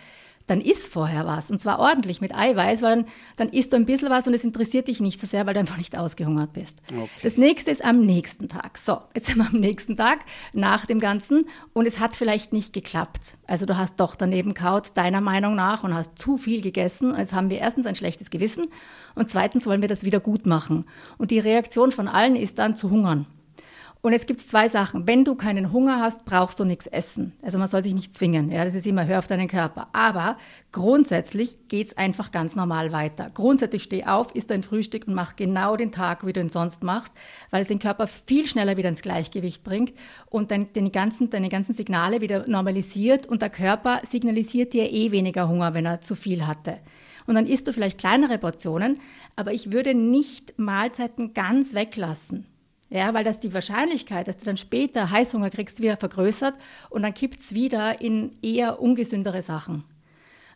dann 0.46 0.60
isst 0.60 0.86
vorher 0.86 1.26
was. 1.26 1.50
Und 1.50 1.58
zwar 1.58 1.78
ordentlich 1.78 2.20
mit 2.20 2.34
Eiweiß, 2.34 2.82
weil 2.82 2.96
dann, 2.96 3.06
dann 3.36 3.48
isst 3.48 3.72
du 3.72 3.76
ein 3.76 3.86
bisschen 3.86 4.10
was 4.10 4.26
und 4.26 4.34
es 4.34 4.44
interessiert 4.44 4.88
dich 4.88 5.00
nicht 5.00 5.20
so 5.20 5.26
sehr, 5.26 5.46
weil 5.46 5.54
du 5.54 5.60
einfach 5.60 5.76
nicht 5.76 5.98
ausgehungert 5.98 6.52
bist. 6.52 6.78
Okay. 6.88 7.08
Das 7.22 7.36
nächste 7.36 7.70
ist 7.70 7.84
am 7.84 8.00
nächsten 8.00 8.48
Tag. 8.48 8.78
So, 8.78 9.00
jetzt 9.14 9.26
sind 9.26 9.38
wir 9.38 9.46
am 9.46 9.60
nächsten 9.60 9.96
Tag 9.96 10.20
nach 10.52 10.86
dem 10.86 10.98
Ganzen 10.98 11.46
und 11.72 11.86
es 11.86 11.98
hat 11.98 12.16
vielleicht 12.16 12.52
nicht 12.52 12.72
geklappt. 12.72 13.36
Also 13.46 13.66
du 13.66 13.76
hast 13.76 13.98
doch 13.98 14.14
daneben 14.14 14.54
kaut, 14.54 14.96
deiner 14.96 15.20
Meinung 15.20 15.54
nach, 15.54 15.84
und 15.84 15.94
hast 15.94 16.18
zu 16.18 16.38
viel 16.38 16.62
gegessen. 16.62 17.12
Und 17.12 17.18
jetzt 17.18 17.32
haben 17.32 17.50
wir 17.50 17.58
erstens 17.58 17.86
ein 17.86 17.94
schlechtes 17.94 18.30
Gewissen 18.30 18.68
und 19.14 19.28
zweitens 19.28 19.66
wollen 19.66 19.80
wir 19.80 19.88
das 19.88 20.04
wieder 20.04 20.20
gut 20.20 20.46
machen. 20.46 20.84
Und 21.18 21.30
die 21.30 21.38
Reaktion 21.38 21.92
von 21.92 22.08
allen 22.08 22.36
ist 22.36 22.58
dann 22.58 22.76
zu 22.76 22.90
hungern. 22.90 23.26
Und 24.02 24.12
jetzt 24.12 24.28
gibt 24.28 24.40
zwei 24.40 24.68
Sachen. 24.68 25.06
Wenn 25.06 25.24
du 25.24 25.34
keinen 25.34 25.72
Hunger 25.72 26.00
hast, 26.00 26.24
brauchst 26.24 26.60
du 26.60 26.64
nichts 26.64 26.86
essen. 26.86 27.32
Also 27.42 27.58
man 27.58 27.68
soll 27.68 27.82
sich 27.82 27.94
nicht 27.94 28.14
zwingen. 28.14 28.52
Ja, 28.52 28.64
das 28.64 28.74
ist 28.74 28.86
immer, 28.86 29.04
hör 29.04 29.18
auf 29.18 29.26
deinen 29.26 29.48
Körper. 29.48 29.88
Aber 29.92 30.36
grundsätzlich 30.70 31.68
geht 31.68 31.88
es 31.88 31.96
einfach 31.96 32.30
ganz 32.30 32.54
normal 32.54 32.92
weiter. 32.92 33.30
Grundsätzlich 33.34 33.82
steh 33.82 34.04
auf, 34.04 34.32
isst 34.34 34.50
dein 34.50 34.62
Frühstück 34.62 35.08
und 35.08 35.14
mach 35.14 35.34
genau 35.34 35.76
den 35.76 35.90
Tag, 35.90 36.24
wie 36.24 36.32
du 36.32 36.40
ihn 36.40 36.50
sonst 36.50 36.84
machst, 36.84 37.12
weil 37.50 37.62
es 37.62 37.68
den 37.68 37.80
Körper 37.80 38.06
viel 38.06 38.46
schneller 38.46 38.76
wieder 38.76 38.90
ins 38.90 39.02
Gleichgewicht 39.02 39.64
bringt 39.64 39.92
und 40.26 40.52
dein, 40.52 40.72
den 40.72 40.92
ganzen, 40.92 41.30
deine 41.30 41.48
ganzen 41.48 41.74
Signale 41.74 42.20
wieder 42.20 42.46
normalisiert. 42.46 43.26
Und 43.26 43.42
der 43.42 43.50
Körper 43.50 44.02
signalisiert 44.08 44.72
dir 44.72 44.92
eh 44.92 45.10
weniger 45.10 45.48
Hunger, 45.48 45.74
wenn 45.74 45.86
er 45.86 46.00
zu 46.00 46.14
viel 46.14 46.46
hatte. 46.46 46.78
Und 47.26 47.34
dann 47.34 47.46
isst 47.46 47.66
du 47.66 47.72
vielleicht 47.72 47.98
kleinere 47.98 48.38
Portionen, 48.38 49.00
aber 49.34 49.52
ich 49.52 49.72
würde 49.72 49.94
nicht 49.94 50.58
Mahlzeiten 50.58 51.34
ganz 51.34 51.74
weglassen. 51.74 52.46
Ja, 52.88 53.12
weil 53.14 53.24
das 53.24 53.40
die 53.40 53.52
Wahrscheinlichkeit, 53.52 54.28
dass 54.28 54.38
du 54.38 54.44
dann 54.44 54.56
später 54.56 55.10
Heißhunger 55.10 55.50
kriegst, 55.50 55.80
wieder 55.80 55.96
vergrößert 55.96 56.54
und 56.88 57.02
dann 57.02 57.14
kippt 57.14 57.40
es 57.40 57.54
wieder 57.54 58.00
in 58.00 58.36
eher 58.42 58.80
ungesündere 58.80 59.42
Sachen. 59.42 59.84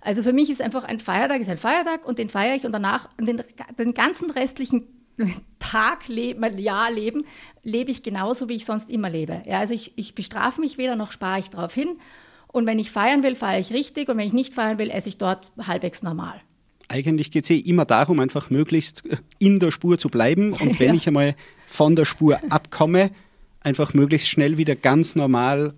Also 0.01 0.23
für 0.23 0.33
mich 0.33 0.49
ist 0.49 0.63
einfach 0.63 0.85
ein 0.85 1.01
Feiertag 1.01 1.41
ist 1.41 1.51
ein 1.51 1.59
Feiertag 1.59 2.07
und 2.07 2.19
den 2.19 2.29
feiere 2.29 2.55
ich 2.55 2.65
und 2.65 2.73
danach 2.73 3.09
den, 3.19 3.43
den 3.79 3.95
ganzen 3.95 4.31
restlichen 4.31 4.87
Tag, 5.59 6.09
leben, 6.09 6.59
Jahr 6.59 6.91
leben, 6.91 7.27
lebe 7.63 7.91
ich 7.91 8.03
genauso, 8.03 8.49
wie 8.49 8.55
ich 8.55 8.65
sonst 8.65 8.89
immer 8.89 9.11
lebe. 9.11 9.43
Ja, 9.45 9.59
also 9.59 9.75
ich, 9.75 9.93
ich 9.97 10.15
bestrafe 10.15 10.61
mich 10.61 10.79
weder 10.79 10.97
noch 10.97 11.13
spare 11.13 11.41
ich 11.41 11.51
darauf 11.51 11.75
hin. 11.75 11.99
Und 12.47 12.67
wenn 12.67 12.79
ich 12.79 12.91
feiern 12.91 13.23
will, 13.23 13.37
feiere 13.37 13.61
ich 13.61 13.73
richtig 13.73 14.09
und 14.09 14.17
wenn 14.17 14.27
ich 14.27 14.33
nicht 14.33 14.55
feiern 14.55 14.79
will, 14.79 14.91
esse 14.91 15.09
ich 15.09 15.19
dort 15.19 15.47
halbwegs 15.67 16.03
normal. 16.03 16.41
Eigentlich 16.91 17.31
geht 17.31 17.45
es 17.45 17.51
eh 17.51 17.59
immer 17.59 17.85
darum, 17.85 18.19
einfach 18.19 18.51
möglichst 18.51 19.05
in 19.39 19.61
der 19.61 19.71
Spur 19.71 19.97
zu 19.97 20.09
bleiben. 20.09 20.53
Und 20.61 20.81
wenn 20.81 20.89
ja. 20.89 20.95
ich 20.95 21.07
einmal 21.07 21.37
von 21.69 21.95
der 21.95 22.05
Spur 22.05 22.41
abkomme, 22.49 23.13
einfach 23.61 23.95
möglichst 23.95 24.29
schnell 24.29 24.57
wieder 24.59 24.75
ganz 24.75 25.15
normal 25.15 25.75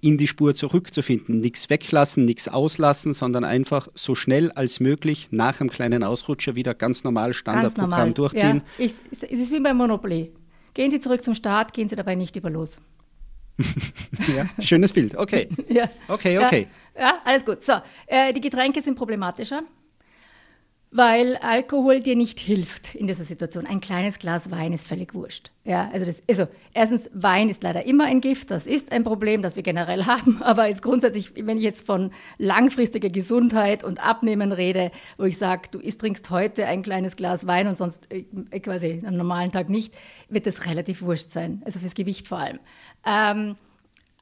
in 0.00 0.18
die 0.18 0.28
Spur 0.28 0.54
zurückzufinden. 0.54 1.40
Nichts 1.40 1.68
weglassen, 1.68 2.24
nichts 2.24 2.46
auslassen, 2.46 3.12
sondern 3.12 3.42
einfach 3.42 3.88
so 3.94 4.14
schnell 4.14 4.52
als 4.52 4.78
möglich 4.78 5.28
nach 5.32 5.60
einem 5.60 5.68
kleinen 5.68 6.04
Ausrutscher 6.04 6.54
wieder 6.54 6.74
ganz 6.74 7.02
normal 7.02 7.34
Standardprogramm 7.34 7.90
ganz 7.90 7.98
normal. 7.98 8.14
durchziehen. 8.14 8.62
Ja, 8.78 8.84
ich, 8.84 8.92
es 9.10 9.22
ist 9.22 9.52
wie 9.52 9.60
beim 9.60 9.76
Monopoly. 9.76 10.30
Gehen 10.74 10.92
Sie 10.92 11.00
zurück 11.00 11.24
zum 11.24 11.34
Start, 11.34 11.72
gehen 11.72 11.88
Sie 11.88 11.96
dabei 11.96 12.14
nicht 12.14 12.36
über 12.36 12.50
los. 12.50 12.78
ja, 14.36 14.46
schönes 14.62 14.92
Bild. 14.92 15.16
Okay. 15.16 15.48
ja. 15.68 15.90
Okay, 16.06 16.38
okay. 16.38 16.68
Ja, 16.94 17.00
ja 17.00 17.14
alles 17.24 17.44
gut. 17.44 17.62
So, 17.62 17.74
äh, 18.06 18.32
die 18.32 18.40
Getränke 18.40 18.80
sind 18.80 18.96
problematischer 18.96 19.62
weil 20.92 21.36
Alkohol 21.36 22.02
dir 22.02 22.16
nicht 22.16 22.38
hilft 22.38 22.94
in 22.94 23.06
dieser 23.06 23.24
Situation. 23.24 23.66
Ein 23.66 23.80
kleines 23.80 24.18
Glas 24.18 24.50
Wein 24.50 24.74
ist 24.74 24.86
völlig 24.86 25.14
wurscht. 25.14 25.50
Ja, 25.64 25.90
also, 25.90 26.04
das, 26.04 26.22
also 26.28 26.46
erstens, 26.74 27.08
Wein 27.14 27.48
ist 27.48 27.62
leider 27.62 27.86
immer 27.86 28.04
ein 28.04 28.20
Gift, 28.20 28.50
das 28.50 28.66
ist 28.66 28.92
ein 28.92 29.02
Problem, 29.02 29.40
das 29.40 29.56
wir 29.56 29.62
generell 29.62 30.06
haben, 30.06 30.42
aber 30.42 30.68
ist 30.68 30.82
grundsätzlich, 30.82 31.32
wenn 31.34 31.56
ich 31.56 31.64
jetzt 31.64 31.86
von 31.86 32.12
langfristiger 32.36 33.08
Gesundheit 33.08 33.84
und 33.84 34.04
Abnehmen 34.04 34.52
rede, 34.52 34.92
wo 35.16 35.24
ich 35.24 35.38
sage, 35.38 35.68
du 35.70 35.78
isst, 35.78 36.02
trinkst 36.02 36.28
heute 36.28 36.66
ein 36.66 36.82
kleines 36.82 37.16
Glas 37.16 37.46
Wein 37.46 37.68
und 37.68 37.78
sonst 37.78 38.00
äh, 38.10 38.60
quasi 38.60 39.02
am 39.06 39.16
normalen 39.16 39.50
Tag 39.50 39.70
nicht, 39.70 39.94
wird 40.28 40.46
das 40.46 40.66
relativ 40.66 41.00
wurscht 41.00 41.30
sein, 41.30 41.62
also 41.64 41.80
fürs 41.80 41.94
Gewicht 41.94 42.28
vor 42.28 42.38
allem. 42.38 42.58
Ähm, 43.06 43.56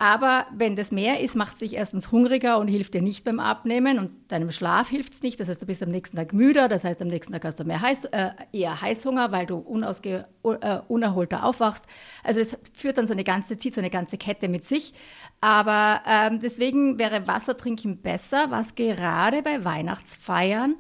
aber 0.01 0.47
wenn 0.57 0.77
das 0.77 0.93
mehr 0.93 1.21
ist, 1.21 1.37
macht 1.37 1.53
es 1.53 1.59
dich 1.59 1.75
erstens 1.75 2.11
hungriger 2.11 2.59
und 2.59 2.69
hilft 2.69 2.95
dir 2.95 3.03
nicht 3.03 3.23
beim 3.23 3.39
Abnehmen 3.39 3.99
und 3.99 4.33
deinem 4.33 4.51
Schlaf 4.51 4.89
hilft 4.89 5.13
es 5.13 5.23
nicht. 5.23 5.39
Das 5.39 5.51
heißt, 5.51 5.61
du 5.61 5.67
bist 5.67 5.83
am 5.83 5.91
nächsten 5.91 6.17
Tag 6.17 6.33
müder, 6.33 6.69
das 6.69 6.85
heißt, 6.85 7.03
am 7.03 7.09
nächsten 7.09 7.35
Tag 7.35 7.45
hast 7.45 7.61
du 7.61 7.65
mehr 7.65 7.83
Heiß, 7.83 8.07
äh, 8.07 8.31
eher 8.51 8.81
Heißhunger, 8.81 9.31
weil 9.31 9.45
du 9.45 9.59
unausge, 9.59 10.25
äh, 10.43 10.79
unerholter 10.89 11.45
aufwachst. 11.45 11.85
Also 12.25 12.41
es 12.41 12.57
führt 12.73 12.97
dann 12.97 13.07
so 13.07 13.13
eine 13.13 13.25
ganze, 13.25 13.59
zieht 13.59 13.75
so 13.75 13.83
eine 13.83 13.91
ganze 13.91 14.17
Kette 14.17 14.49
mit 14.49 14.65
sich. 14.65 14.95
Aber 15.43 16.01
ähm, 16.11 16.41
deswegen 16.41 16.99
wäre 16.99 17.27
Wassertrinken 17.27 17.99
besser, 17.99 18.47
was 18.51 18.75
gerade 18.77 19.43
bei 19.43 19.67
Weihnachtsfeiern 19.67 20.77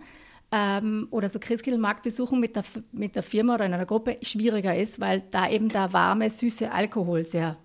ähm, 0.50 1.08
oder 1.10 1.28
so 1.28 1.38
Christkindlmarktbesuchen 1.38 2.40
mit 2.40 2.56
der, 2.56 2.64
mit 2.90 3.16
der 3.16 3.22
Firma 3.22 3.56
oder 3.56 3.66
in 3.66 3.74
einer 3.74 3.84
Gruppe 3.84 4.16
schwieriger 4.22 4.74
ist, 4.74 4.98
weil 4.98 5.24
da 5.30 5.50
eben 5.50 5.68
der 5.68 5.92
warme, 5.92 6.30
süße 6.30 6.72
Alkohol 6.72 7.26
sehr 7.26 7.58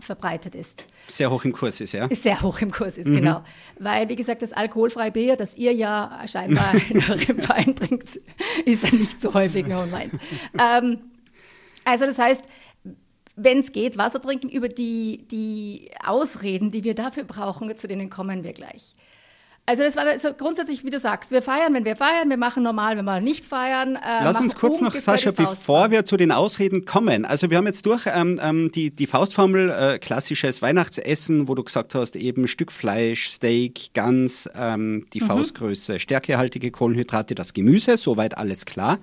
verbreitet 0.00 0.54
ist. 0.54 0.86
Sehr 1.06 1.30
hoch 1.30 1.44
im 1.44 1.52
Kurs 1.52 1.80
ist, 1.80 1.92
ja? 1.92 2.06
Ist 2.06 2.22
sehr 2.22 2.40
hoch 2.42 2.60
im 2.60 2.70
Kurs 2.70 2.96
ist, 2.96 3.08
mhm. 3.08 3.16
genau. 3.16 3.42
Weil, 3.78 4.08
wie 4.08 4.16
gesagt, 4.16 4.42
das 4.42 4.52
alkoholfreie 4.52 5.10
Bier, 5.10 5.36
das 5.36 5.54
ihr 5.56 5.72
ja 5.72 6.24
scheinbar 6.26 6.74
in 6.88 6.98
eurem 6.98 7.48
Wein 7.48 7.76
trinkt, 7.76 8.20
ist 8.64 8.82
ja 8.82 8.94
nicht 8.94 9.20
so 9.20 9.34
häufig 9.34 9.66
mehr 9.66 9.86
meint. 9.86 10.12
Ähm, 10.58 10.98
also 11.84 12.06
das 12.06 12.18
heißt, 12.18 12.42
wenn 13.36 13.58
es 13.58 13.72
geht, 13.72 13.96
Wasser 13.96 14.20
trinken, 14.20 14.48
über 14.48 14.68
die, 14.68 15.26
die 15.30 15.90
Ausreden, 16.04 16.70
die 16.70 16.84
wir 16.84 16.94
dafür 16.94 17.24
brauchen, 17.24 17.74
zu 17.76 17.86
denen 17.86 18.10
kommen 18.10 18.42
wir 18.42 18.52
gleich. 18.52 18.96
Also 19.68 19.82
das 19.82 19.96
war 19.96 20.18
so 20.18 20.32
grundsätzlich, 20.32 20.82
wie 20.82 20.88
du 20.88 20.98
sagst, 20.98 21.30
wir 21.30 21.42
feiern, 21.42 21.74
wenn 21.74 21.84
wir 21.84 21.94
feiern, 21.94 22.30
wir 22.30 22.38
machen 22.38 22.62
normal, 22.62 22.96
wenn 22.96 23.04
wir 23.04 23.20
nicht 23.20 23.44
feiern. 23.44 23.96
Äh, 23.96 24.24
Lass 24.24 24.40
uns 24.40 24.54
kurz 24.54 24.80
noch, 24.80 24.94
Sascha, 24.94 25.30
bevor 25.30 25.90
wir 25.90 26.06
zu 26.06 26.16
den 26.16 26.32
Ausreden 26.32 26.86
kommen. 26.86 27.26
Also 27.26 27.50
wir 27.50 27.58
haben 27.58 27.66
jetzt 27.66 27.84
durch 27.84 28.06
ähm, 28.06 28.40
ähm, 28.42 28.72
die, 28.74 28.88
die 28.88 29.06
Faustformel, 29.06 29.68
äh, 29.68 29.98
klassisches 29.98 30.62
Weihnachtsessen, 30.62 31.48
wo 31.48 31.54
du 31.54 31.62
gesagt 31.62 31.94
hast, 31.94 32.16
eben 32.16 32.48
Stück 32.48 32.72
Fleisch, 32.72 33.28
Steak, 33.28 33.90
Gans, 33.92 34.48
ähm, 34.56 35.04
die 35.12 35.20
mhm. 35.20 35.26
Faustgröße, 35.26 36.00
stärkehaltige 36.00 36.70
Kohlenhydrate, 36.70 37.34
das 37.34 37.52
Gemüse, 37.52 37.98
soweit 37.98 38.38
alles 38.38 38.64
klar. 38.64 38.98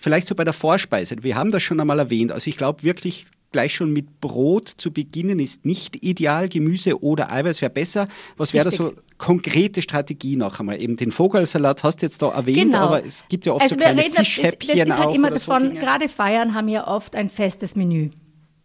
Vielleicht 0.00 0.26
so 0.26 0.34
bei 0.34 0.44
der 0.44 0.52
Vorspeise. 0.52 1.16
Wir 1.22 1.36
haben 1.36 1.50
das 1.50 1.62
schon 1.62 1.80
einmal 1.80 1.98
erwähnt. 1.98 2.30
Also 2.30 2.50
ich 2.50 2.58
glaube 2.58 2.82
wirklich, 2.82 3.24
gleich 3.52 3.74
schon 3.74 3.92
mit 3.92 4.20
Brot 4.20 4.68
zu 4.68 4.92
beginnen 4.92 5.38
ist 5.38 5.64
nicht 5.64 6.04
ideal. 6.04 6.48
Gemüse 6.48 7.02
oder 7.02 7.32
Eiweiß 7.32 7.60
wäre 7.62 7.70
besser. 7.70 8.08
Was 8.36 8.54
wäre 8.54 8.70
da 8.70 8.70
so 8.70 8.92
konkrete 9.18 9.82
Strategie 9.82 10.36
noch 10.36 10.60
einmal? 10.60 10.80
Eben 10.80 10.96
den 10.96 11.10
Vogelsalat 11.10 11.82
hast 11.82 12.02
du 12.02 12.06
jetzt 12.06 12.22
da 12.22 12.30
erwähnt, 12.30 12.72
genau. 12.72 12.78
aber 12.78 13.04
es 13.04 13.24
gibt 13.28 13.46
ja 13.46 13.52
oft 13.52 13.62
also 13.62 13.74
so 13.74 13.80
kleine 13.80 14.02
reden, 14.02 14.14
Fischhäppchen 14.14 14.78
das, 14.78 14.88
das 14.88 14.96
ist 14.96 15.04
halt 15.04 15.14
immer 15.14 15.30
davon, 15.30 15.74
so 15.74 15.80
gerade 15.80 16.08
Feiern 16.08 16.54
haben 16.54 16.68
ja 16.68 16.86
oft 16.86 17.14
ein 17.16 17.30
festes 17.30 17.76
Menü. 17.76 18.10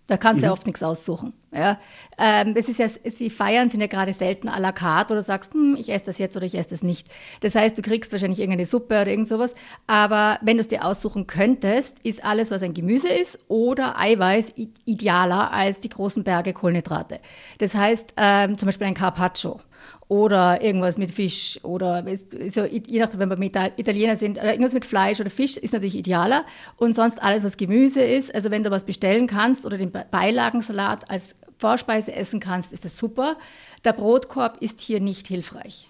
Da 0.08 0.18
kannst 0.18 0.38
du 0.38 0.46
mhm. 0.46 0.46
ja 0.46 0.52
oft 0.52 0.68
nichts 0.68 0.84
aussuchen. 0.84 1.34
Ja. 1.52 1.80
Ähm, 2.18 2.54
das 2.54 2.70
ist 2.70 2.80
ja, 2.80 2.88
die 2.88 3.30
Feiern 3.30 3.70
sind 3.70 3.82
ja 3.82 3.88
gerade 3.88 4.14
selten 4.14 4.50
à 4.50 4.60
la 4.60 4.72
carte, 4.72 5.12
wo 5.12 5.16
du 5.16 5.24
sagst, 5.24 5.54
hm, 5.54 5.76
ich 5.80 5.90
esse 5.90 6.06
das 6.06 6.18
jetzt 6.20 6.38
oder 6.38 6.46
ich 6.46 6.56
esse 6.56 6.70
das 6.70 6.84
nicht. 6.84 7.08
Das 7.42 7.56
heißt, 7.56 7.78
du 7.78 7.82
kriegst 7.82 8.12
wahrscheinlich 8.12 8.40
irgendeine 8.40 8.68
Suppe 8.68 9.02
oder 9.02 9.08
irgend 9.08 9.28
sowas. 9.28 9.56
Aber 9.88 10.38
wenn 10.42 10.58
du 10.58 10.62
es 10.62 10.68
dir 10.68 10.86
aussuchen 10.86 11.26
könntest, 11.26 12.00
ist 12.04 12.24
alles, 12.24 12.52
was 12.52 12.62
ein 12.62 12.74
Gemüse 12.74 13.10
ist 13.10 13.40
oder 13.48 14.00
Eiweiß 14.00 14.54
idealer 14.86 15.52
als 15.52 15.80
die 15.80 15.90
großen 15.90 16.24
Berge 16.24 16.54
Kohlenhydrate. 16.54 17.20
Das 17.58 17.74
heißt, 17.74 18.14
ähm, 18.18 18.58
zum 18.58 18.68
Beispiel 18.68 18.88
ein 18.88 18.94
Carpaccio 18.94 19.60
oder 20.08 20.62
irgendwas 20.62 20.98
mit 20.98 21.12
Fisch 21.12 21.60
oder 21.63 22.06
so, 22.48 22.65
je 22.65 23.00
nachdem, 23.00 23.20
wenn 23.20 23.39
wir 23.39 23.72
Italiener 23.77 24.15
sind, 24.15 24.38
oder 24.38 24.51
irgendwas 24.51 24.74
mit 24.74 24.86
Fleisch 24.86 25.20
oder 25.20 25.30
Fisch 25.30 25.58
ist 25.58 25.74
natürlich 25.74 25.96
idealer 25.96 26.46
und 26.77 26.94
sonst 26.96 27.22
alles, 27.22 27.44
was 27.44 27.58
Gemüse 27.58 28.01
ist, 28.01 28.34
also 28.34 28.51
wenn 28.51 28.63
du 28.63 28.72
was 28.72 28.84
bestellen 28.84 29.27
kannst 29.27 29.65
oder 29.65 29.77
den 29.77 29.92
Beilagensalat 29.92 31.10
als 31.10 31.36
Vorspeise 31.58 32.13
essen 32.13 32.39
kannst, 32.39 32.72
ist 32.72 32.86
das 32.86 32.98
super. 32.98 33.38
Der 33.84 33.94
Brotkorb 33.94 34.58
ist 34.62 34.82
hier 34.82 35.00
nicht 35.00 35.27
hilfreich. 35.27 35.89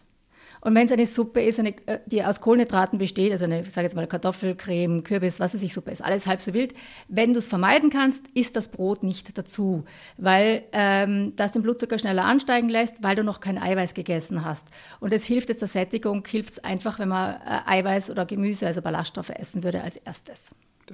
Und 0.66 0.74
wenn 0.74 0.88
es 0.88 0.92
eine 0.92 1.06
Suppe 1.06 1.44
ist, 1.44 1.60
eine, 1.60 1.76
äh, 1.86 2.00
die 2.08 2.24
aus 2.24 2.42
Kohlenhydraten 2.42 2.98
besteht, 2.98 3.32
also 3.32 3.46
eine, 3.46 3.62
ich 3.62 3.70
sage 3.70 3.86
jetzt 3.86 3.96
mal 3.96 4.08
Kartoffelcreme, 4.08 5.04
Kürbis, 5.04 5.40
was 5.40 5.54
weiß 5.54 5.62
ich, 5.62 5.76
Suppe 5.76 5.92
ist, 5.92 6.04
alles 6.04 6.26
halb 6.26 6.42
so 6.42 6.56
wild. 6.56 6.74
Wenn 7.08 7.34
du 7.34 7.40
es 7.40 7.48
vermeiden 7.48 7.92
kannst, 7.92 8.26
isst 8.34 8.56
das 8.56 8.70
Brot 8.70 9.04
nicht 9.04 9.38
dazu, 9.38 9.86
weil 10.18 10.64
ähm, 10.72 11.34
das 11.36 11.52
den 11.52 11.62
Blutzucker 11.62 12.00
schneller 12.00 12.26
ansteigen 12.26 12.70
lässt, 12.70 13.04
weil 13.04 13.16
du 13.16 13.24
noch 13.24 13.42
kein 13.42 13.60
Eiweiß 13.60 13.94
gegessen 13.94 14.44
hast. 14.44 14.68
Und 15.00 15.14
es 15.14 15.24
hilft 15.24 15.50
jetzt 15.50 15.62
der 15.62 15.68
Sättigung, 15.68 16.26
hilft 16.28 16.54
es 16.54 16.64
einfach, 16.64 16.98
wenn 16.98 17.10
man 17.10 17.36
äh, 17.36 17.60
Eiweiß 17.68 18.10
oder 18.10 18.26
Gemüse, 18.26 18.66
also 18.66 18.82
Ballaststoffe 18.82 19.30
essen 19.30 19.64
würde 19.64 19.84
als 19.84 19.98
erstes. 19.98 20.46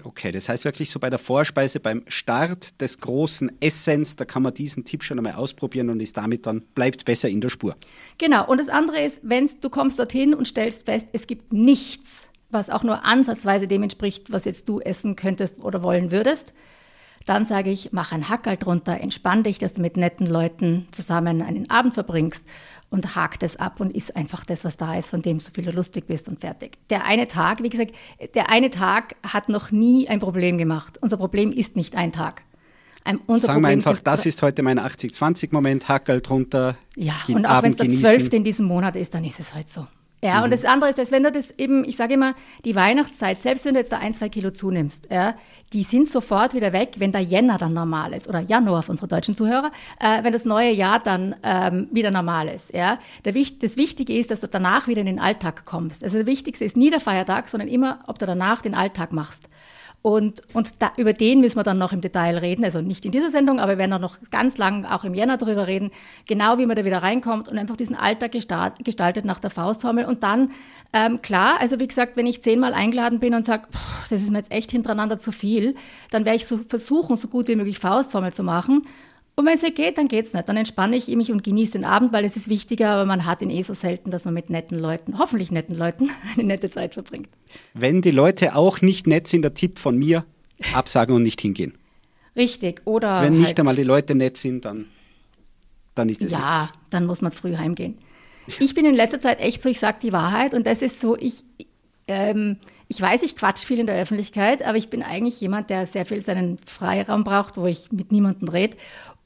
Okay, 0.03 0.31
das 0.31 0.47
heißt 0.47 0.65
wirklich 0.65 0.89
so 0.89 0.99
bei 0.99 1.09
der 1.09 1.19
Vorspeise, 1.19 1.79
beim 1.79 2.03
Start 2.07 2.79
des 2.79 2.99
großen 2.99 3.51
Essens, 3.59 4.15
da 4.15 4.25
kann 4.25 4.43
man 4.43 4.53
diesen 4.53 4.85
Tipp 4.85 5.03
schon 5.03 5.17
einmal 5.17 5.33
ausprobieren 5.33 5.89
und 5.89 5.99
ist 5.99 6.15
damit 6.17 6.45
dann, 6.45 6.63
bleibt 6.75 7.05
besser 7.05 7.29
in 7.29 7.41
der 7.41 7.49
Spur. 7.49 7.75
Genau, 8.17 8.47
und 8.47 8.59
das 8.59 8.69
andere 8.69 9.01
ist, 9.01 9.19
wenn 9.23 9.49
du 9.59 9.69
kommst 9.69 9.99
dorthin 9.99 10.33
und 10.33 10.47
stellst 10.47 10.83
fest, 10.83 11.07
es 11.11 11.27
gibt 11.27 11.51
nichts, 11.51 12.27
was 12.49 12.69
auch 12.69 12.83
nur 12.83 13.05
ansatzweise 13.05 13.67
dem 13.67 13.83
entspricht, 13.83 14.31
was 14.31 14.45
jetzt 14.45 14.67
du 14.69 14.79
essen 14.79 15.15
könntest 15.15 15.59
oder 15.59 15.83
wollen 15.83 16.11
würdest, 16.11 16.53
dann 17.25 17.45
sage 17.45 17.69
ich, 17.69 17.91
mach 17.91 18.11
ein 18.11 18.29
Hackerl 18.29 18.57
drunter, 18.57 18.99
entspann 18.99 19.43
dich, 19.43 19.59
dass 19.59 19.73
du 19.73 19.81
mit 19.81 19.95
netten 19.97 20.25
Leuten 20.25 20.87
zusammen 20.91 21.41
einen 21.41 21.69
Abend 21.69 21.93
verbringst 21.93 22.45
und 22.91 23.15
hak 23.15 23.39
das 23.39 23.55
ab 23.55 23.79
und 23.79 23.95
isst 23.95 24.15
einfach 24.15 24.43
das, 24.43 24.63
was 24.63 24.77
da 24.77 24.95
ist, 24.95 25.09
von 25.09 25.21
dem 25.23 25.39
so 25.39 25.49
viel 25.51 25.63
du 25.63 25.71
lustig 25.71 26.05
bist 26.05 26.29
und 26.29 26.41
fertig. 26.41 26.77
Der 26.89 27.05
eine 27.05 27.25
Tag, 27.25 27.63
wie 27.63 27.69
gesagt, 27.69 27.95
der 28.35 28.49
eine 28.49 28.69
Tag 28.69 29.15
hat 29.23 29.49
noch 29.49 29.71
nie 29.71 30.07
ein 30.07 30.19
Problem 30.19 30.57
gemacht. 30.59 30.99
Unser 31.01 31.17
Problem 31.17 31.51
ist 31.51 31.75
nicht 31.75 31.95
ein 31.95 32.11
Tag. 32.11 32.43
Ein, 33.03 33.19
unser 33.25 33.47
Sagen 33.47 33.61
Problem 33.61 33.81
wir 33.81 33.89
einfach, 33.89 34.03
das 34.03 34.25
ist 34.25 34.43
heute 34.43 34.61
mein 34.61 34.77
80-20-Moment, 34.77 35.87
Hackerl 35.87 36.21
drunter. 36.21 36.77
Ja, 36.95 37.15
und 37.29 37.45
auch 37.45 37.63
wenn 37.63 37.71
es 37.71 37.77
der 37.77 37.89
12. 37.89 38.33
in 38.33 38.43
diesem 38.43 38.65
Monat 38.67 38.95
ist, 38.95 39.13
dann 39.13 39.23
ist 39.23 39.39
es 39.39 39.53
halt 39.55 39.71
so. 39.71 39.87
Ja, 40.23 40.37
mhm. 40.37 40.43
und 40.45 40.53
das 40.53 40.65
andere 40.65 40.91
ist, 40.91 40.99
dass 40.99 41.11
wenn 41.11 41.23
du 41.23 41.31
das 41.31 41.51
eben, 41.57 41.83
ich 41.83 41.97
sage 41.97 42.13
immer, 42.13 42.35
die 42.63 42.75
Weihnachtszeit, 42.75 43.39
selbst 43.39 43.65
wenn 43.65 43.73
du 43.73 43.79
jetzt 43.79 43.91
da 43.91 43.97
ein, 43.97 44.13
zwei 44.13 44.29
Kilo 44.29 44.51
zunimmst, 44.51 45.07
ja, 45.11 45.35
die 45.73 45.83
sind 45.83 46.09
sofort 46.09 46.53
wieder 46.53 46.73
weg, 46.73 46.95
wenn 46.97 47.11
der 47.11 47.21
Jänner 47.21 47.57
dann 47.57 47.73
normal 47.73 48.13
ist 48.13 48.27
oder 48.27 48.39
Januar 48.39 48.83
für 48.83 48.91
unsere 48.91 49.07
deutschen 49.07 49.35
Zuhörer, 49.35 49.71
äh, 49.99 50.23
wenn 50.23 50.33
das 50.33 50.45
neue 50.45 50.71
Jahr 50.71 50.99
dann 50.99 51.35
ähm, 51.43 51.87
wieder 51.91 52.11
normal 52.11 52.49
ist. 52.49 52.73
Ja, 52.73 52.99
der, 53.25 53.33
das 53.33 53.77
Wichtige 53.77 54.17
ist, 54.17 54.31
dass 54.31 54.41
du 54.41 54.47
danach 54.47 54.87
wieder 54.87 55.01
in 55.01 55.07
den 55.07 55.19
Alltag 55.19 55.65
kommst. 55.65 56.03
Also 56.03 56.19
das 56.19 56.27
Wichtigste 56.27 56.65
ist 56.65 56.77
nie 56.77 56.89
der 56.89 56.99
Feiertag, 56.99 57.49
sondern 57.49 57.69
immer, 57.69 57.99
ob 58.07 58.19
du 58.19 58.25
danach 58.25 58.61
den 58.61 58.75
Alltag 58.75 59.13
machst. 59.13 59.47
Und, 60.03 60.41
und 60.53 60.73
da, 60.79 60.91
über 60.97 61.13
den 61.13 61.41
müssen 61.41 61.57
wir 61.57 61.63
dann 61.63 61.77
noch 61.77 61.93
im 61.93 62.01
Detail 62.01 62.37
reden. 62.37 62.65
Also 62.65 62.81
nicht 62.81 63.05
in 63.05 63.11
dieser 63.11 63.29
Sendung, 63.29 63.59
aber 63.59 63.73
wir 63.73 63.77
werden 63.77 63.93
auch 63.93 63.99
noch 63.99 64.17
ganz 64.31 64.57
lang 64.57 64.85
auch 64.85 65.03
im 65.03 65.13
Jänner 65.13 65.37
darüber 65.37 65.67
reden, 65.67 65.91
genau 66.27 66.57
wie 66.57 66.65
man 66.65 66.75
da 66.75 66.85
wieder 66.85 67.03
reinkommt 67.03 67.47
und 67.47 67.57
einfach 67.59 67.75
diesen 67.75 67.95
Alltag 67.95 68.31
gestaltet 68.31 69.25
nach 69.25 69.39
der 69.39 69.51
Faustformel. 69.51 70.05
Und 70.05 70.23
dann, 70.23 70.51
ähm, 70.91 71.21
klar, 71.21 71.59
also 71.59 71.79
wie 71.79 71.87
gesagt, 71.87 72.17
wenn 72.17 72.25
ich 72.25 72.41
zehnmal 72.41 72.73
eingeladen 72.73 73.19
bin 73.19 73.35
und 73.35 73.45
sage, 73.45 73.67
das 74.09 74.21
ist 74.21 74.31
mir 74.31 74.39
jetzt 74.39 74.51
echt 74.51 74.71
hintereinander 74.71 75.19
zu 75.19 75.31
viel, 75.31 75.75
dann 76.09 76.25
werde 76.25 76.37
ich 76.37 76.47
so 76.47 76.59
versuchen, 76.67 77.17
so 77.17 77.27
gut 77.27 77.47
wie 77.47 77.55
möglich 77.55 77.77
Faustformel 77.77 78.33
zu 78.33 78.43
machen. 78.43 78.87
Und 79.35 79.45
wenn 79.45 79.55
es 79.55 79.61
nicht 79.61 79.75
geht, 79.75 79.97
dann 79.97 80.07
geht 80.07 80.25
es 80.27 80.33
nicht. 80.33 80.47
Dann 80.47 80.57
entspanne 80.57 80.95
ich 80.95 81.07
mich 81.07 81.31
und 81.31 81.43
genieße 81.43 81.73
den 81.73 81.85
Abend, 81.85 82.11
weil 82.11 82.25
es 82.25 82.35
ist 82.35 82.49
wichtiger, 82.49 82.91
aber 82.91 83.05
man 83.05 83.25
hat 83.25 83.41
ihn 83.41 83.49
eh 83.49 83.63
so 83.63 83.73
selten, 83.73 84.11
dass 84.11 84.25
man 84.25 84.33
mit 84.33 84.49
netten 84.49 84.77
Leuten, 84.77 85.17
hoffentlich 85.17 85.51
netten 85.51 85.75
Leuten, 85.75 86.09
eine 86.33 86.43
nette 86.45 86.69
Zeit 86.69 86.93
verbringt. 86.93 87.29
Wenn 87.73 88.01
die 88.01 88.11
Leute 88.11 88.55
auch 88.55 88.81
nicht 88.81 89.07
nett 89.07 89.27
sind, 89.27 89.43
der 89.43 89.53
Tipp 89.53 89.79
von 89.79 89.97
mir, 89.97 90.25
absagen 90.73 91.15
und 91.15 91.23
nicht 91.23 91.41
hingehen. 91.41 91.73
Richtig, 92.35 92.81
oder. 92.85 93.21
Wenn 93.23 93.33
nicht 93.37 93.47
halt, 93.47 93.59
einmal 93.59 93.75
die 93.75 93.83
Leute 93.83 94.15
nett 94.15 94.37
sind, 94.37 94.65
dann, 94.65 94.85
dann 95.95 96.09
ist 96.09 96.21
es 96.21 96.31
Ja, 96.31 96.61
nichts. 96.61 96.77
dann 96.89 97.05
muss 97.05 97.21
man 97.21 97.31
früh 97.31 97.55
heimgehen. 97.55 97.97
Ich 98.59 98.73
bin 98.73 98.85
in 98.85 98.93
letzter 98.95 99.19
Zeit 99.19 99.39
echt 99.39 99.63
so, 99.63 99.69
ich 99.69 99.79
sage 99.79 99.99
die 100.01 100.11
Wahrheit 100.11 100.53
und 100.53 100.65
das 100.65 100.81
ist 100.81 100.99
so, 100.99 101.17
ich, 101.17 101.43
ähm, 102.07 102.57
ich 102.87 102.99
weiß, 102.99 103.21
ich 103.23 103.35
quatsch 103.35 103.63
viel 103.65 103.79
in 103.79 103.85
der 103.87 103.95
Öffentlichkeit, 104.01 104.63
aber 104.63 104.77
ich 104.77 104.89
bin 104.89 105.03
eigentlich 105.03 105.39
jemand, 105.39 105.69
der 105.69 105.87
sehr 105.87 106.05
viel 106.05 106.21
seinen 106.21 106.57
Freiraum 106.65 107.23
braucht, 107.23 107.57
wo 107.57 107.65
ich 107.67 107.91
mit 107.91 108.11
niemandem 108.11 108.49
rede 108.49 108.75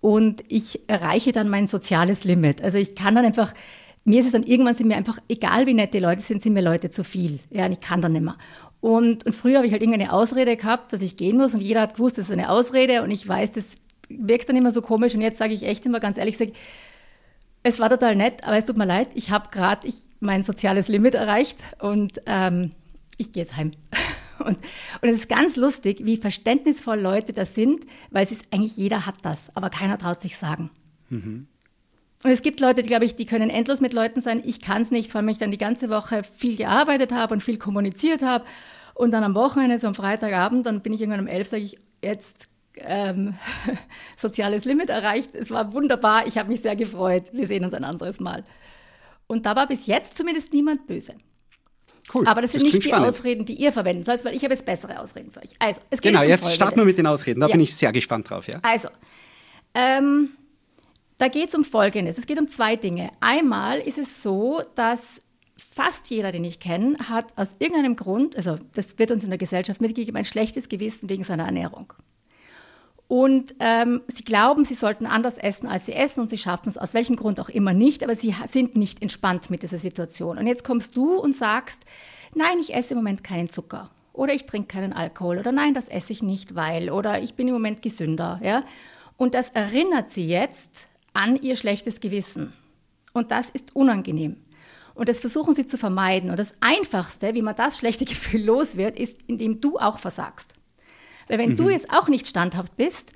und 0.05 0.43
ich 0.49 0.87
erreiche 0.87 1.31
dann 1.31 1.49
mein 1.49 1.65
soziales 1.65 2.25
Limit. 2.25 2.61
Also 2.61 2.77
ich 2.77 2.93
kann 2.93 3.15
dann 3.15 3.25
einfach, 3.25 3.55
mir 4.03 4.19
ist 4.19 4.27
es 4.27 4.33
dann 4.33 4.43
irgendwann 4.43 4.75
sind 4.75 4.87
mir 4.87 4.97
einfach, 4.97 5.17
egal 5.27 5.65
wie 5.65 5.73
nett 5.73 5.95
die 5.95 5.99
Leute 5.99 6.21
sind, 6.21 6.43
sind 6.43 6.53
mir 6.53 6.61
Leute 6.61 6.91
zu 6.91 7.03
viel. 7.03 7.39
Ja, 7.49 7.65
und 7.65 7.71
ich 7.71 7.79
kann 7.79 8.03
dann 8.03 8.11
nicht 8.11 8.21
mehr. 8.21 8.37
Und, 8.81 9.25
und 9.25 9.33
früher 9.33 9.57
habe 9.57 9.65
ich 9.65 9.73
halt 9.73 9.81
irgendeine 9.81 10.13
Ausrede 10.13 10.57
gehabt, 10.57 10.93
dass 10.93 11.01
ich 11.01 11.17
gehen 11.17 11.37
muss 11.37 11.55
und 11.55 11.61
jeder 11.61 11.81
hat 11.81 11.95
gewusst, 11.95 12.19
das 12.19 12.25
ist 12.25 12.31
eine 12.31 12.51
Ausrede 12.51 13.01
und 13.01 13.09
ich 13.09 13.27
weiß, 13.27 13.53
das 13.53 13.65
wirkt 14.07 14.47
dann 14.47 14.55
immer 14.55 14.69
so 14.69 14.83
komisch 14.83 15.15
und 15.15 15.21
jetzt 15.21 15.39
sage 15.39 15.55
ich 15.55 15.63
echt 15.63 15.83
immer 15.87 15.99
ganz 15.99 16.19
ehrlich, 16.19 16.37
sag, 16.37 16.49
es 17.63 17.79
war 17.79 17.89
total 17.89 18.15
nett, 18.15 18.43
aber 18.43 18.59
es 18.59 18.65
tut 18.65 18.77
mir 18.77 18.85
leid, 18.85 19.07
ich 19.15 19.31
habe 19.31 19.49
gerade 19.49 19.91
mein 20.19 20.43
soziales 20.43 20.87
Limit 20.87 21.15
erreicht 21.15 21.57
und 21.79 22.21
ähm, 22.27 22.69
ich 23.17 23.31
gehe 23.31 23.41
jetzt 23.41 23.57
heim. 23.57 23.71
Und, 24.39 24.57
und 25.01 25.09
es 25.09 25.19
ist 25.19 25.29
ganz 25.29 25.55
lustig, 25.55 26.01
wie 26.03 26.17
verständnisvoll 26.17 26.99
Leute 26.99 27.33
das 27.33 27.55
sind, 27.55 27.85
weil 28.11 28.25
es 28.25 28.31
ist 28.31 28.43
eigentlich 28.51 28.75
jeder 28.75 29.05
hat 29.05 29.15
das, 29.21 29.37
aber 29.53 29.69
keiner 29.69 29.97
traut 29.97 30.21
sich 30.21 30.37
sagen. 30.37 30.69
Mhm. 31.09 31.47
Und 32.23 32.31
es 32.31 32.41
gibt 32.41 32.59
Leute, 32.59 32.81
die, 32.81 32.87
glaube 32.87 33.05
ich, 33.05 33.15
die 33.15 33.25
können 33.25 33.49
endlos 33.49 33.81
mit 33.81 33.93
Leuten 33.93 34.21
sein. 34.21 34.41
Ich 34.43 34.59
kann 34.59 34.81
es 34.81 34.89
nicht, 34.89 35.13
weil 35.13 35.29
ich 35.29 35.37
dann 35.37 35.51
die 35.51 35.59
ganze 35.59 35.89
Woche 35.89 36.23
viel 36.23 36.57
gearbeitet 36.57 37.11
habe 37.11 37.35
und 37.35 37.41
viel 37.41 37.57
kommuniziert 37.57 38.23
habe. 38.23 38.45
Und 38.95 39.11
dann 39.11 39.23
am 39.23 39.35
Wochenende, 39.35 39.77
so 39.77 39.87
am 39.87 39.93
Freitagabend, 39.93 40.65
dann 40.65 40.81
bin 40.81 40.91
ich 40.91 41.01
irgendwann 41.01 41.21
um 41.21 41.27
elf, 41.27 41.49
sage 41.49 41.63
ich, 41.63 41.77
jetzt 42.01 42.49
ähm, 42.77 43.35
soziales 44.17 44.65
Limit 44.65 44.89
erreicht. 44.89 45.35
Es 45.35 45.51
war 45.51 45.73
wunderbar, 45.73 46.25
ich 46.25 46.37
habe 46.37 46.49
mich 46.49 46.61
sehr 46.61 46.75
gefreut. 46.75 47.25
Wir 47.31 47.47
sehen 47.47 47.63
uns 47.63 47.73
ein 47.73 47.83
anderes 47.83 48.19
Mal. 48.19 48.43
Und 49.27 49.45
da 49.45 49.55
war 49.55 49.67
bis 49.67 49.85
jetzt 49.85 50.17
zumindest 50.17 50.53
niemand 50.53 50.87
böse. 50.87 51.15
Cool. 52.13 52.27
Aber 52.27 52.41
das 52.41 52.51
sind 52.51 52.63
das 52.63 52.71
nicht 52.71 52.83
die 52.83 52.89
spannend. 52.89 53.09
Ausreden, 53.09 53.45
die 53.45 53.55
ihr 53.55 53.71
verwenden 53.71 54.03
sollt, 54.03 54.23
weil 54.25 54.35
ich 54.35 54.43
habe 54.43 54.53
jetzt 54.53 54.65
bessere 54.65 54.99
Ausreden 54.99 55.31
für 55.31 55.41
euch. 55.41 55.49
Also, 55.59 55.79
es 55.89 56.01
geht 56.01 56.13
genau, 56.13 56.23
jetzt 56.23 56.53
starten 56.53 56.77
wir 56.77 56.85
mit 56.85 56.97
den 56.97 57.07
Ausreden. 57.07 57.39
Da 57.39 57.47
ja. 57.47 57.53
bin 57.53 57.61
ich 57.61 57.75
sehr 57.75 57.91
gespannt 57.91 58.29
drauf. 58.29 58.47
Ja? 58.47 58.59
Also, 58.61 58.89
ähm, 59.73 60.29
da 61.17 61.27
geht 61.27 61.49
es 61.49 61.55
um 61.55 61.63
Folgendes. 61.63 62.17
Es 62.17 62.25
geht 62.25 62.39
um 62.39 62.47
zwei 62.47 62.75
Dinge. 62.75 63.09
Einmal 63.21 63.79
ist 63.79 63.97
es 63.97 64.21
so, 64.21 64.61
dass 64.75 65.01
fast 65.57 66.07
jeder, 66.07 66.31
den 66.31 66.43
ich 66.43 66.59
kenne, 66.59 66.97
hat 67.09 67.33
aus 67.37 67.55
irgendeinem 67.59 67.95
Grund, 67.95 68.35
also 68.37 68.57
das 68.73 68.97
wird 68.99 69.11
uns 69.11 69.23
in 69.23 69.29
der 69.29 69.39
Gesellschaft 69.39 69.81
mitgegeben, 69.81 70.17
ein 70.17 70.25
schlechtes 70.25 70.69
Gewissen 70.69 71.09
wegen 71.09 71.23
seiner 71.23 71.45
Ernährung. 71.45 71.93
Und 73.07 73.53
ähm, 73.59 74.01
sie 74.07 74.23
glauben, 74.23 74.65
sie 74.65 74.73
sollten 74.73 75.05
anders 75.05 75.37
essen, 75.37 75.67
als 75.67 75.85
sie 75.85 75.93
essen 75.93 76.21
und 76.21 76.29
sie 76.29 76.39
schaffen 76.39 76.69
es 76.69 76.77
aus 76.77 76.95
welchem 76.95 77.15
Grund 77.15 77.39
auch 77.39 77.49
immer 77.49 77.73
nicht, 77.73 78.03
aber 78.03 78.15
sie 78.15 78.33
sind 78.51 78.75
nicht 78.75 79.01
entspannt 79.01 79.51
mit 79.51 79.61
dieser 79.61 79.77
Situation. 79.77 80.39
Und 80.39 80.47
jetzt 80.47 80.63
kommst 80.63 80.95
du 80.95 81.15
und 81.19 81.35
sagst, 81.35 81.83
nein, 82.33 82.57
ich 82.59 82.73
esse 82.73 82.93
im 82.93 82.97
Moment 82.97 83.23
keinen 83.23 83.49
Zucker 83.49 83.91
oder 84.15 84.33
ich 84.33 84.45
trinke 84.45 84.67
keinen 84.67 84.93
Alkohol 84.93 85.37
oder 85.37 85.51
nein, 85.51 85.73
das 85.73 85.87
esse 85.87 86.13
ich 86.13 86.23
nicht, 86.23 86.55
weil 86.55 86.89
oder 86.89 87.21
ich 87.21 87.35
bin 87.35 87.47
im 87.47 87.53
Moment 87.53 87.81
gesünder. 87.83 88.39
Ja? 88.43 88.63
Und 89.17 89.35
das 89.35 89.49
erinnert 89.49 90.09
sie 90.09 90.27
jetzt 90.27 90.87
an 91.13 91.35
ihr 91.41 91.55
schlechtes 91.55 91.99
Gewissen. 91.99 92.53
Und 93.13 93.31
das 93.31 93.49
ist 93.49 93.75
unangenehm. 93.75 94.37
Und 94.95 95.09
das 95.09 95.19
versuchen 95.19 95.53
sie 95.53 95.67
zu 95.67 95.77
vermeiden. 95.77 96.29
Und 96.29 96.39
das 96.39 96.55
Einfachste, 96.59 97.35
wie 97.35 97.41
man 97.41 97.55
das 97.55 97.77
schlechte 97.77 98.05
Gefühl 98.05 98.43
los 98.43 98.77
wird, 98.77 98.97
ist, 98.97 99.17
indem 99.27 99.61
du 99.61 99.77
auch 99.77 99.99
versagst. 99.99 100.54
Weil 101.27 101.37
wenn 101.39 101.51
mhm. 101.51 101.57
du 101.57 101.69
jetzt 101.69 101.91
auch 101.91 102.07
nicht 102.07 102.27
standhaft 102.27 102.75
bist, 102.77 103.11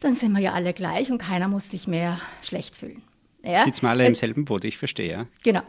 dann 0.00 0.16
sind 0.16 0.32
wir 0.32 0.40
ja 0.40 0.52
alle 0.52 0.72
gleich 0.72 1.10
und 1.10 1.18
keiner 1.18 1.48
muss 1.48 1.70
sich 1.70 1.86
mehr 1.86 2.20
schlecht 2.42 2.74
fühlen. 2.74 3.02
Ja? 3.44 3.64
Sitzen 3.64 3.82
wir 3.82 3.90
alle 3.90 4.06
im 4.06 4.14
selben 4.14 4.44
Boot, 4.44 4.64
ich 4.64 4.78
verstehe. 4.78 5.10
Ja. 5.10 5.26
Genau. 5.42 5.62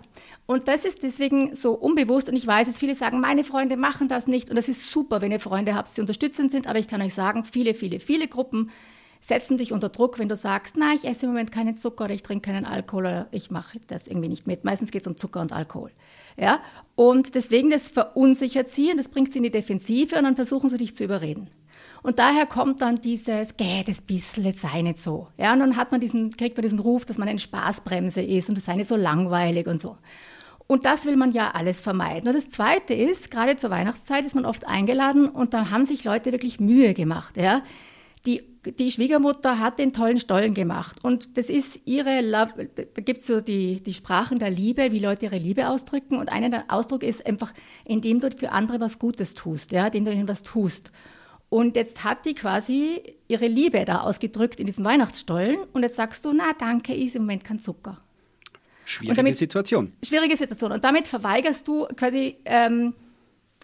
Und 0.46 0.68
das 0.68 0.86
ist 0.86 1.04
deswegen 1.04 1.56
so 1.56 1.74
unbewusst. 1.74 2.30
Und 2.30 2.36
ich 2.36 2.46
weiß, 2.46 2.68
dass 2.68 2.78
viele 2.78 2.96
sagen, 2.96 3.20
meine 3.20 3.44
Freunde 3.44 3.78
machen 3.78 4.08
das 4.08 4.28
nicht. 4.28 4.50
Und 4.50 4.56
das 4.56 4.68
ist 4.68 4.92
super, 4.92 5.22
wenn 5.22 5.32
ihr 5.32 5.40
Freunde 5.40 5.74
habt, 5.74 5.96
die 5.96 6.02
unterstützend 6.02 6.52
sind. 6.52 6.68
Aber 6.68 6.80
ich 6.80 6.88
kann 6.88 7.02
euch 7.02 7.14
sagen, 7.14 7.46
viele, 7.46 7.74
viele, 7.74 8.00
viele 8.00 8.28
Gruppen 8.28 8.70
setzen 9.24 9.58
dich 9.58 9.72
unter 9.72 9.90
Druck, 9.90 10.20
wenn 10.20 10.30
du 10.30 10.36
sagst, 10.36 10.76
na, 10.78 10.94
ich 10.94 11.06
esse 11.06 11.26
im 11.26 11.32
Moment 11.32 11.52
keinen 11.52 11.78
Zucker 11.78 12.06
oder 12.06 12.14
ich 12.14 12.24
trinke 12.24 12.52
keinen 12.52 12.66
Alkohol 12.66 13.06
oder 13.06 13.28
ich 13.32 13.50
mache 13.50 13.80
das 13.88 14.08
irgendwie 14.08 14.28
nicht 14.28 14.46
mit. 14.46 14.66
Meistens 14.66 14.92
geht 14.92 15.02
es 15.02 15.08
um 15.08 15.18
Zucker 15.18 15.42
und 15.42 15.54
Alkohol. 15.54 15.92
Ja? 16.38 16.60
Und 16.96 17.34
deswegen, 17.34 17.70
das 17.70 17.88
verunsichert 17.88 18.68
sie 18.68 18.92
und 18.92 18.98
das 18.98 19.08
bringt 19.10 19.32
sie 19.32 19.38
in 19.38 19.44
die 19.44 19.52
Defensive 19.52 20.18
und 20.18 20.26
dann 20.26 20.36
versuchen 20.36 20.70
sie 20.70 20.78
dich 20.78 20.94
zu 20.94 21.06
überreden. 21.06 21.50
Und 22.04 22.20
daher 22.20 22.46
kommt 22.46 22.82
dann 22.82 23.00
dieses, 23.00 23.56
geht 23.56 23.88
es 23.88 24.02
bisschen, 24.02 24.44
jetzt 24.44 24.62
sei 24.62 24.82
nicht 24.82 25.00
so. 25.00 25.30
Ja, 25.38 25.54
und 25.54 25.60
dann 25.60 25.78
hat 25.78 25.94
man 25.94 26.02
diesen, 26.02 26.36
kriegt 26.36 26.58
man 26.58 26.64
diesen 26.64 26.80
Ruf, 26.80 27.06
dass 27.06 27.18
man 27.18 27.30
eine 27.30 27.40
Spaßbremse 27.40 28.22
ist 28.22 28.50
und 28.50 28.58
es 28.58 28.66
sei 28.66 28.76
nicht 28.76 28.90
so 28.90 28.98
langweilig 28.98 29.68
und 29.68 29.80
so. 29.80 29.98
Und 30.68 30.86
das 30.86 31.06
will 31.06 31.16
man 31.16 31.32
ja 31.32 31.52
alles 31.52 31.80
vermeiden. 31.80 32.28
Und 32.28 32.36
das 32.36 32.50
Zweite 32.50 32.94
ist, 32.94 33.32
gerade 33.32 33.56
zur 33.56 33.70
Weihnachtszeit 33.70 34.26
ist 34.26 34.36
man 34.36 34.46
oft 34.46 34.68
eingeladen 34.68 35.30
und 35.30 35.54
da 35.54 35.70
haben 35.72 35.86
sich 35.86 36.04
Leute 36.04 36.34
wirklich 36.34 36.60
Mühe 36.60 36.94
gemacht. 36.94 37.38
Ja? 37.38 37.62
Die, 38.26 38.42
die 38.66 38.92
Schwiegermutter 38.92 39.60
hat 39.60 39.80
den 39.80 39.92
tollen 39.92 40.20
Stollen 40.20 40.54
gemacht. 40.54 41.04
Und 41.04 41.38
das 41.38 41.50
ist 41.50 41.80
ihre, 41.86 42.22
da 42.24 43.02
gibt 43.02 43.22
es 43.22 43.28
so 43.28 43.42
die, 43.42 43.82
die 43.82 43.94
Sprachen 43.94 44.40
der 44.40 44.50
Liebe, 44.50 44.92
wie 44.92 45.00
Leute 45.00 45.26
ihre 45.26 45.38
Liebe 45.38 45.68
ausdrücken. 45.68 46.18
Und 46.18 46.32
einer 46.32 46.64
Ausdruck 46.70 47.04
ist 47.04 47.26
einfach, 47.26 47.54
indem 47.86 48.20
du 48.20 48.32
für 48.32 48.52
andere 48.52 48.80
was 48.80 49.00
Gutes 49.00 49.34
tust, 49.34 49.72
ja, 49.72 49.88
indem 49.88 50.06
du 50.06 50.14
ihnen 50.14 50.28
was 50.28 50.44
tust. 50.44 50.92
Und 51.50 51.76
jetzt 51.76 52.04
hat 52.04 52.26
die 52.26 52.34
quasi 52.34 53.02
ihre 53.28 53.48
Liebe 53.48 53.86
da 53.86 54.02
ausgedrückt 54.02 54.60
in 54.60 54.66
diesem 54.66 54.86
Weihnachtsstollen. 54.86 55.58
Und 55.74 55.84
jetzt 55.84 55.98
sagst 55.98 56.26
du, 56.26 56.34
na 56.34 56.54
danke, 56.58 56.96
ist 56.96 57.16
im 57.16 57.24
Moment 57.24 57.44
kein 57.44 57.60
Zucker. 57.60 58.02
Schwierige 58.86 59.18
damit, 59.18 59.36
Situation. 59.36 59.94
Schwierige 60.04 60.36
Situation. 60.36 60.72
Und 60.72 60.84
damit 60.84 61.08
verweigerst 61.08 61.68
du 61.68 61.86
quasi 61.96 62.38
ähm, 62.46 62.94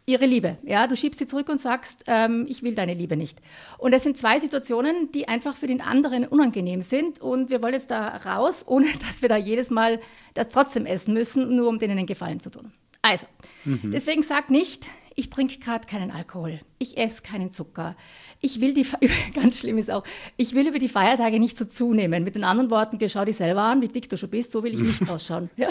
ihre 0.09 0.25
Liebe. 0.25 0.57
Ja, 0.63 0.87
du 0.87 0.97
schiebst 0.97 1.19
sie 1.19 1.27
zurück 1.27 1.49
und 1.49 1.61
sagst, 1.61 2.03
ähm, 2.07 2.45
ich 2.49 2.63
will 2.63 2.73
deine 2.73 2.95
Liebe 2.95 3.15
nicht. 3.15 3.39
Und 3.77 3.91
das 3.91 4.03
sind 4.03 4.17
zwei 4.17 4.39
Situationen, 4.39 5.11
die 5.11 5.27
einfach 5.27 5.55
für 5.55 5.67
den 5.67 5.81
anderen 5.81 6.25
unangenehm 6.25 6.81
sind. 6.81 7.21
Und 7.21 7.51
wir 7.51 7.61
wollen 7.61 7.75
jetzt 7.75 7.91
da 7.91 8.17
raus, 8.17 8.63
ohne 8.65 8.87
dass 9.07 9.21
wir 9.21 9.29
da 9.29 9.37
jedes 9.37 9.69
Mal 9.69 9.99
das 10.33 10.49
trotzdem 10.49 10.85
essen 10.85 11.13
müssen, 11.13 11.55
nur 11.55 11.69
um 11.69 11.77
denen 11.77 11.97
einen 11.97 12.07
Gefallen 12.07 12.39
zu 12.39 12.49
tun. 12.49 12.73
Also, 13.01 13.27
mhm. 13.63 13.91
deswegen 13.91 14.23
sag 14.23 14.49
nicht, 14.49 14.87
ich 15.19 15.29
trinke 15.29 15.59
gerade 15.59 15.85
keinen 15.85 16.11
Alkohol, 16.11 16.61
ich 16.77 16.97
esse 16.97 17.21
keinen 17.21 17.51
Zucker. 17.51 17.97
Ich 18.39 18.61
will 18.61 18.73
die, 18.73 18.85
ganz 19.33 19.59
schlimm 19.59 19.77
ist 19.77 19.91
auch, 19.91 20.05
ich 20.37 20.53
will 20.53 20.65
über 20.65 20.79
die 20.79 20.87
Feiertage 20.87 21.39
nicht 21.39 21.57
so 21.57 21.65
zunehmen. 21.65 22.23
Mit 22.23 22.35
den 22.35 22.45
anderen 22.45 22.71
Worten, 22.71 22.97
schau 23.09 23.25
dich 23.25 23.35
selber 23.35 23.63
an, 23.63 23.81
wie 23.81 23.89
dick 23.89 24.07
du 24.07 24.15
schon 24.15 24.29
bist, 24.29 24.53
so 24.53 24.63
will 24.63 24.73
ich 24.73 24.79
nicht 24.79 25.09
ausschauen. 25.09 25.49
Ja. 25.57 25.67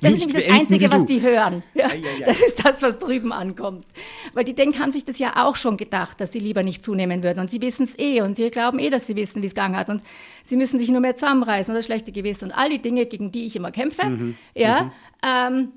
Das 0.00 0.12
ist 0.12 0.18
nämlich 0.18 0.44
das 0.44 0.50
Einzige, 0.50 0.90
was 0.90 1.04
die 1.04 1.22
hören. 1.22 1.62
Ja. 1.74 1.88
Das 2.26 2.40
ist 2.40 2.64
das, 2.64 2.82
was 2.82 2.98
drüben 2.98 3.32
ankommt. 3.32 3.86
Weil 4.34 4.42
die 4.42 4.54
denken, 4.54 4.80
haben 4.80 4.90
sich 4.90 5.04
das 5.04 5.20
ja 5.20 5.44
auch 5.46 5.54
schon 5.54 5.76
gedacht, 5.76 6.20
dass 6.20 6.32
sie 6.32 6.40
lieber 6.40 6.64
nicht 6.64 6.82
zunehmen 6.82 7.22
würden. 7.22 7.38
Und 7.38 7.48
sie 7.48 7.62
wissen 7.62 7.84
es 7.84 7.96
eh 7.96 8.22
und 8.22 8.34
sie 8.34 8.50
glauben 8.50 8.80
eh, 8.80 8.90
dass 8.90 9.06
sie 9.06 9.14
wissen, 9.14 9.40
wie 9.40 9.46
es 9.46 9.54
gegangen 9.54 9.76
hat. 9.76 9.88
Und 9.88 10.02
sie 10.42 10.56
müssen 10.56 10.80
sich 10.80 10.88
nur 10.88 11.00
mehr 11.00 11.14
zusammenreißen 11.14 11.72
das 11.72 11.84
schlechte 11.84 12.10
Gewissen 12.10 12.46
und 12.46 12.52
all 12.52 12.70
die 12.70 12.82
Dinge, 12.82 13.06
gegen 13.06 13.30
die 13.30 13.46
ich 13.46 13.54
immer 13.54 13.70
kämpfe. 13.70 14.08
Mhm. 14.08 14.36
Ja. 14.56 14.84
Mhm. 14.84 14.90
Ähm, 15.24 15.68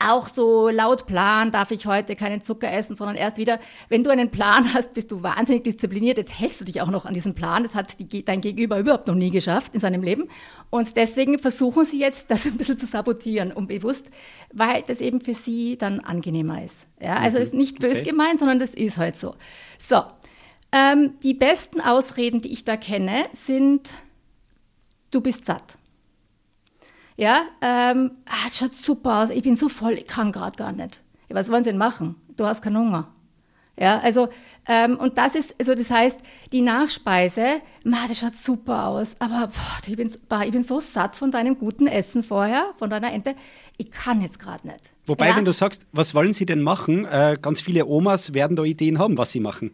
auch 0.00 0.28
so 0.28 0.68
laut 0.68 1.06
Plan 1.06 1.50
darf 1.50 1.70
ich 1.70 1.86
heute 1.86 2.16
keinen 2.16 2.42
Zucker 2.42 2.72
essen, 2.72 2.96
sondern 2.96 3.16
erst 3.16 3.36
wieder, 3.36 3.60
wenn 3.88 4.02
du 4.02 4.10
einen 4.10 4.30
Plan 4.30 4.72
hast, 4.72 4.94
bist 4.94 5.10
du 5.10 5.22
wahnsinnig 5.22 5.64
diszipliniert. 5.64 6.16
Jetzt 6.16 6.38
hältst 6.38 6.60
du 6.60 6.64
dich 6.64 6.80
auch 6.80 6.88
noch 6.88 7.04
an 7.04 7.14
diesen 7.14 7.34
Plan. 7.34 7.62
Das 7.62 7.74
hat 7.74 7.96
die, 7.98 8.24
dein 8.24 8.40
Gegenüber 8.40 8.78
überhaupt 8.78 9.06
noch 9.08 9.14
nie 9.14 9.30
geschafft 9.30 9.74
in 9.74 9.80
seinem 9.80 10.02
Leben. 10.02 10.28
Und 10.70 10.96
deswegen 10.96 11.38
versuchen 11.38 11.84
sie 11.84 12.00
jetzt, 12.00 12.30
das 12.30 12.46
ein 12.46 12.56
bisschen 12.56 12.78
zu 12.78 12.86
sabotieren, 12.86 13.52
unbewusst, 13.52 14.10
weil 14.52 14.82
das 14.86 15.00
eben 15.00 15.20
für 15.20 15.34
sie 15.34 15.76
dann 15.76 16.00
angenehmer 16.00 16.64
ist. 16.64 16.76
Ja, 17.00 17.16
also 17.16 17.38
mhm. 17.38 17.44
ist 17.44 17.54
nicht 17.54 17.78
bös 17.78 17.98
okay. 17.98 18.10
gemeint, 18.10 18.38
sondern 18.38 18.58
das 18.58 18.74
ist 18.74 18.96
halt 18.96 19.16
so. 19.16 19.34
So. 19.78 20.02
Ähm, 20.72 21.14
die 21.22 21.34
besten 21.34 21.80
Ausreden, 21.80 22.40
die 22.40 22.52
ich 22.52 22.64
da 22.64 22.76
kenne, 22.76 23.26
sind, 23.34 23.90
du 25.10 25.20
bist 25.20 25.44
satt. 25.44 25.76
Ja, 27.20 27.42
ähm, 27.60 28.12
ah, 28.24 28.46
das 28.46 28.56
schaut 28.56 28.72
super 28.72 29.22
aus, 29.22 29.28
ich 29.28 29.42
bin 29.42 29.54
so 29.54 29.68
voll, 29.68 29.92
ich 29.92 30.06
kann 30.06 30.32
gerade 30.32 30.56
gar 30.56 30.72
nicht. 30.72 31.02
Ja, 31.28 31.36
was 31.36 31.50
wollen 31.50 31.62
Sie 31.64 31.68
denn 31.68 31.78
machen? 31.78 32.14
Du 32.38 32.46
hast 32.46 32.62
keinen 32.62 32.78
Hunger. 32.78 33.08
Ja, 33.78 33.98
also, 33.98 34.30
ähm, 34.66 34.96
und 34.96 35.18
das 35.18 35.34
ist, 35.34 35.54
also 35.58 35.74
das 35.74 35.90
heißt, 35.90 36.18
die 36.50 36.62
Nachspeise, 36.62 37.60
ma, 37.84 38.08
das 38.08 38.20
schaut 38.20 38.36
super 38.36 38.86
aus, 38.86 39.16
aber 39.18 39.48
boah, 39.48 39.86
ich, 39.86 39.96
bin, 39.96 40.08
ich 40.08 40.50
bin 40.50 40.62
so 40.62 40.80
satt 40.80 41.14
von 41.14 41.30
deinem 41.30 41.58
guten 41.58 41.88
Essen 41.88 42.22
vorher, 42.22 42.72
von 42.78 42.88
deiner 42.88 43.12
Ente, 43.12 43.34
ich 43.76 43.90
kann 43.90 44.22
jetzt 44.22 44.38
gerade 44.38 44.66
nicht. 44.66 44.90
Wobei, 45.04 45.28
ja? 45.28 45.36
wenn 45.36 45.44
du 45.44 45.52
sagst, 45.52 45.84
was 45.92 46.14
wollen 46.14 46.32
Sie 46.32 46.46
denn 46.46 46.62
machen, 46.62 47.04
äh, 47.04 47.36
ganz 47.40 47.60
viele 47.60 47.84
Omas 47.84 48.32
werden 48.32 48.56
da 48.56 48.62
Ideen 48.62 48.98
haben, 48.98 49.18
was 49.18 49.30
sie 49.32 49.40
machen. 49.40 49.72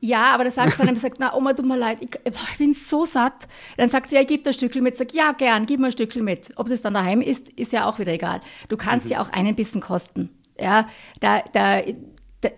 Ja, 0.00 0.32
aber 0.32 0.44
da 0.44 0.50
sagst 0.50 0.78
du 0.78 0.86
dann, 0.86 0.94
sagt, 0.96 1.18
na 1.18 1.34
Oma, 1.34 1.54
tut 1.54 1.66
mir 1.66 1.76
leid, 1.76 1.98
ich, 2.00 2.10
ich, 2.24 2.58
bin 2.58 2.72
so 2.72 3.04
satt. 3.04 3.48
Dann 3.76 3.88
sagt 3.88 4.10
sie, 4.10 4.16
ja, 4.16 4.22
gib 4.22 4.44
das 4.44 4.54
Stückchen 4.54 4.82
mit. 4.82 4.96
Sag, 4.96 5.12
ja, 5.12 5.32
gern, 5.32 5.66
gib 5.66 5.80
mir 5.80 5.86
ein 5.86 5.92
Stückchen 5.92 6.24
mit. 6.24 6.52
Ob 6.56 6.68
das 6.68 6.82
dann 6.82 6.94
daheim 6.94 7.20
ist, 7.20 7.48
ist 7.50 7.72
ja 7.72 7.86
auch 7.86 7.98
wieder 7.98 8.12
egal. 8.12 8.40
Du 8.68 8.76
kannst 8.76 9.06
mhm. 9.06 9.12
ja 9.12 9.20
auch 9.22 9.30
einen 9.30 9.56
Bissen 9.56 9.80
kosten. 9.80 10.30
Ja, 10.60 10.88
da, 11.20 11.42
da, 11.52 11.82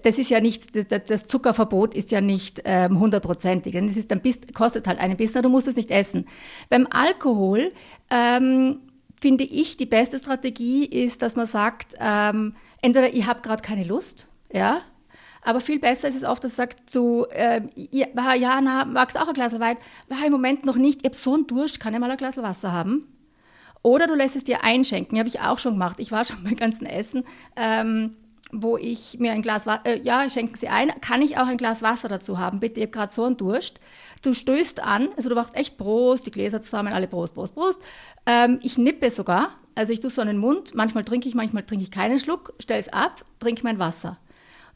das 0.03 0.19
ist 0.19 0.31
ja 0.31 0.41
nicht, 0.41 0.71
das 0.91 1.27
Zuckerverbot 1.27 1.95
ist 1.95 2.11
ja 2.11 2.21
nicht 2.21 2.63
ähm, 2.65 2.99
hundertprozentig. 2.99 3.75
Ähm, 3.75 3.89
das 3.89 3.97
ist 3.97 4.11
dann 4.11 4.21
bist, 4.21 4.55
kostet 4.55 4.87
halt 4.87 4.99
einen 4.99 5.17
Bissen, 5.17 5.43
du 5.43 5.49
musst 5.49 5.69
es 5.69 5.77
nicht 5.77 5.91
essen. 5.91 6.27
Beim 6.69 6.87
Alkohol 6.91 7.73
ähm, 8.11 8.81
finde 9.21 9.45
ich, 9.45 9.77
die 9.77 9.87
beste 9.87 10.19
Strategie 10.19 10.85
ist, 10.85 11.23
dass 11.23 11.37
man 11.37 11.47
sagt, 11.47 11.95
ähm, 11.99 12.55
entweder 12.83 13.13
ich 13.13 13.27
habe 13.27 13.41
gerade 13.41 13.63
keine 13.63 13.85
Lust, 13.85 14.27
ja, 14.53 14.83
aber 15.43 15.61
viel 15.61 15.79
besser 15.79 16.09
ist 16.09 16.17
es 16.17 16.25
oft, 16.25 16.45
dass 16.45 16.57
sagt 16.57 16.91
so, 16.91 17.27
äh, 17.29 17.63
ja, 17.75 18.35
ja, 18.35 18.61
na, 18.61 18.85
magst 18.85 19.19
auch 19.19 19.29
ein 19.29 19.35
Glas 19.35 19.59
Wein? 19.59 19.77
War 20.09 20.25
im 20.25 20.33
Moment 20.33 20.67
noch 20.67 20.77
nicht. 20.77 21.01
Ich 21.01 21.05
habe 21.07 21.17
so 21.17 21.35
einen 21.35 21.47
Durst, 21.47 21.81
kann 21.81 21.95
ich 21.95 22.01
mal 22.01 22.11
ein 22.11 22.17
Glas 22.17 22.37
Wasser 22.37 22.73
haben? 22.73 23.07
Oder 23.83 24.07
du 24.07 24.15
lässt 24.15 24.37
es 24.37 24.45
dir 24.45 24.63
einschenken. 24.63 25.19
Habe 25.19 25.29
ich 25.29 25.41
auch 25.41 25.59
schon 25.59 25.75
gemacht. 25.75 25.97
Ich 25.99 26.13
war 26.13 26.25
schon 26.27 26.45
beim 26.45 26.57
ganzen 26.57 26.87
Essen, 26.87 27.25
ähm, 27.57 28.17
wo 28.53 28.77
ich 28.77 29.19
mir 29.19 29.33
ein 29.33 29.43
Glas 29.43 29.65
äh, 29.85 30.01
ja, 30.03 30.29
schenken 30.29 30.59
Sie 30.59 30.69
ein. 30.69 30.93
Kann 31.01 31.23
ich 31.23 31.39
auch 31.39 31.47
ein 31.47 31.57
Glas 31.57 31.81
Wasser 31.83 32.09
dazu 32.09 32.39
haben? 32.39 32.61
Bitte, 32.61 32.81
ich 32.81 32.87
habe 32.87 32.93
gerade 32.93 33.15
so 33.15 33.25
einen 33.25 33.37
Durst. 33.37 33.81
Du 34.23 34.35
stößt 34.35 34.83
an, 34.83 35.09
also 35.17 35.31
du 35.31 35.35
machst 35.35 35.57
echt 35.57 35.79
Prost, 35.79 36.27
die 36.27 36.31
Gläser 36.31 36.61
zusammen, 36.61 36.93
alle 36.93 37.07
Prost, 37.07 37.33
Prost, 37.33 37.55
Prost. 37.55 37.81
Ähm, 38.27 38.59
ich 38.63 38.77
nippe 38.77 39.11
sogar, 39.11 39.55
also 39.75 39.95
ich 39.95 40.01
tue 40.01 40.11
so 40.11 40.23
den 40.23 40.37
Mund. 40.37 40.75
Manchmal 40.75 41.05
trinke 41.05 41.29
ich, 41.29 41.35
manchmal 41.35 41.63
trinke 41.63 41.85
ich 41.85 41.91
keinen 41.91 42.21
Schluck, 42.21 42.53
stell 42.59 42.79
es 42.79 42.93
ab, 42.93 43.25
trinke 43.39 43.63
mein 43.63 43.79
Wasser. 43.79 44.19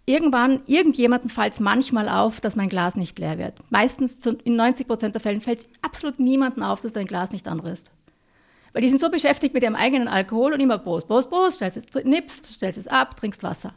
Irgendwann, 0.07 0.63
irgendjemanden 0.67 1.31
fällt 1.31 1.55
es 1.55 1.61
manchmal 1.61 2.09
auf, 2.09 2.41
dass 2.41 2.57
mein 2.57 2.69
Glas 2.69 2.95
nicht 2.95 3.19
leer 3.19 3.39
wird. 3.39 3.55
Meistens, 3.71 4.25
in 4.27 4.57
90 4.57 4.87
Prozent 4.87 5.15
der 5.15 5.23
Fällen, 5.23 5.41
fällt 5.41 5.61
es 5.61 5.69
absolut 5.81 6.19
niemandem 6.19 6.63
auf, 6.63 6.83
dass 6.83 6.93
dein 6.93 7.07
Glas 7.07 7.31
nicht 7.31 7.49
anrührst. 7.49 7.91
Weil 8.73 8.83
die 8.83 8.89
sind 8.89 9.01
so 9.01 9.11
beschäftigt 9.11 9.55
mit 9.55 9.63
ihrem 9.63 9.77
eigenen 9.77 10.09
Alkohol 10.09 10.53
und 10.53 10.61
immer 10.61 10.79
Prost, 10.79 11.07
Prost, 11.07 11.31
Prost, 11.31 11.57
stellst 11.57 11.79
es, 11.79 12.05
nippst, 12.05 12.45
stellst 12.47 12.79
es 12.79 12.89
ab, 12.89 13.17
trinkst 13.17 13.43
Wasser. 13.43 13.73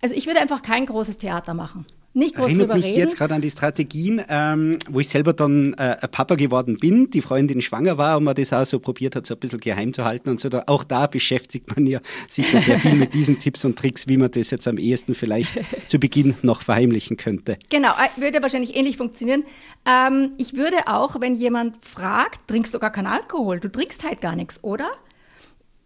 Also 0.00 0.14
ich 0.14 0.26
würde 0.26 0.40
einfach 0.40 0.62
kein 0.62 0.86
großes 0.86 1.18
Theater 1.18 1.54
machen 1.54 1.86
nicht 2.14 2.34
groß 2.34 2.46
Erinnert 2.46 2.62
drüber 2.62 2.74
mich 2.74 2.84
reden. 2.84 2.98
jetzt 2.98 3.16
gerade 3.16 3.34
an 3.34 3.40
die 3.40 3.50
Strategien, 3.50 4.22
ähm, 4.28 4.78
wo 4.90 5.00
ich 5.00 5.08
selber 5.08 5.32
dann 5.32 5.72
äh, 5.74 5.96
Papa 6.08 6.34
geworden 6.34 6.76
bin, 6.78 7.10
die 7.10 7.22
Freundin 7.22 7.62
schwanger 7.62 7.96
war 7.96 8.18
und 8.18 8.24
man 8.24 8.34
das 8.34 8.52
auch 8.52 8.64
so 8.64 8.80
probiert 8.80 9.16
hat, 9.16 9.26
so 9.26 9.34
ein 9.34 9.40
bisschen 9.40 9.60
geheim 9.60 9.92
zu 9.92 10.04
halten 10.04 10.28
und 10.28 10.40
so. 10.40 10.48
Da, 10.48 10.64
auch 10.66 10.84
da 10.84 11.06
beschäftigt 11.06 11.74
man 11.74 11.86
ja 11.86 12.00
sicher 12.28 12.58
sehr 12.58 12.78
viel 12.78 12.94
mit 12.94 13.14
diesen 13.14 13.38
Tipps 13.38 13.64
und 13.64 13.78
Tricks, 13.78 14.08
wie 14.08 14.16
man 14.16 14.30
das 14.30 14.50
jetzt 14.50 14.68
am 14.68 14.78
ehesten 14.78 15.14
vielleicht 15.14 15.60
zu 15.86 15.98
Beginn 15.98 16.34
noch 16.42 16.62
verheimlichen 16.62 17.16
könnte. 17.16 17.58
Genau, 17.70 17.90
äh, 17.90 18.20
würde 18.20 18.42
wahrscheinlich 18.42 18.76
ähnlich 18.76 18.96
funktionieren. 18.96 19.44
Ähm, 19.86 20.32
ich 20.36 20.54
würde 20.54 20.76
auch, 20.86 21.20
wenn 21.20 21.34
jemand 21.34 21.82
fragt, 21.82 22.48
trinkst 22.48 22.74
du 22.74 22.78
gar 22.78 22.92
keinen 22.92 23.06
Alkohol? 23.06 23.60
Du 23.60 23.68
trinkst 23.68 24.04
halt 24.04 24.20
gar 24.20 24.36
nichts, 24.36 24.62
oder? 24.62 24.90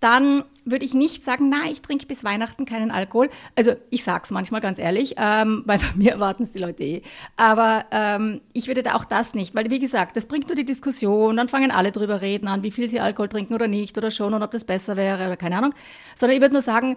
Dann 0.07 0.45
würde 0.65 0.85
ich 0.85 0.95
nicht 0.95 1.25
sagen, 1.25 1.49
na, 1.49 1.69
ich 1.69 1.83
trinke 1.83 2.07
bis 2.07 2.23
Weihnachten 2.23 2.65
keinen 2.65 2.93
Alkohol. 2.93 3.29
Also 3.57 3.73
ich 3.91 4.05
sage 4.05 4.23
es 4.23 4.31
manchmal 4.31 4.61
ganz 4.61 4.79
ehrlich, 4.79 5.17
ähm, 5.19 5.63
weil 5.67 5.79
bei 5.79 5.91
mir 5.97 6.13
erwarten 6.13 6.45
es 6.45 6.53
die 6.53 6.61
Leute 6.61 6.85
eh. 6.85 7.03
Aber 7.37 7.87
ähm, 7.91 8.41
ich 8.53 8.69
würde 8.69 8.85
da 8.85 8.95
auch 8.95 9.05
das 9.05 9.35
nicht, 9.35 9.57
weil 9.57 9.69
wie 9.69 9.81
gesagt, 9.81 10.17
das 10.17 10.27
bringt 10.27 10.47
nur 10.47 10.55
die 10.55 10.65
Diskussion, 10.65 11.37
dann 11.37 11.49
fangen 11.49 11.73
alle 11.73 11.91
drüber 11.91 12.21
reden 12.21 12.47
an, 12.47 12.63
wie 12.63 12.71
viel 12.71 12.89
sie 12.89 13.01
Alkohol 13.01 13.29
trinken 13.29 13.53
oder 13.53 13.67
nicht 13.67 13.99
oder 13.99 14.13
schon 14.13 14.33
und 14.33 14.45
ob 14.45 14.53
das 14.53 14.65
besser 14.65 14.97
wäre 14.97 15.27
oder 15.27 15.37
keine 15.37 15.59
Ahnung. 15.59 15.75
Sondern 16.15 16.37
ich 16.37 16.41
würde 16.41 16.53
nur 16.53 16.63
sagen, 16.63 16.95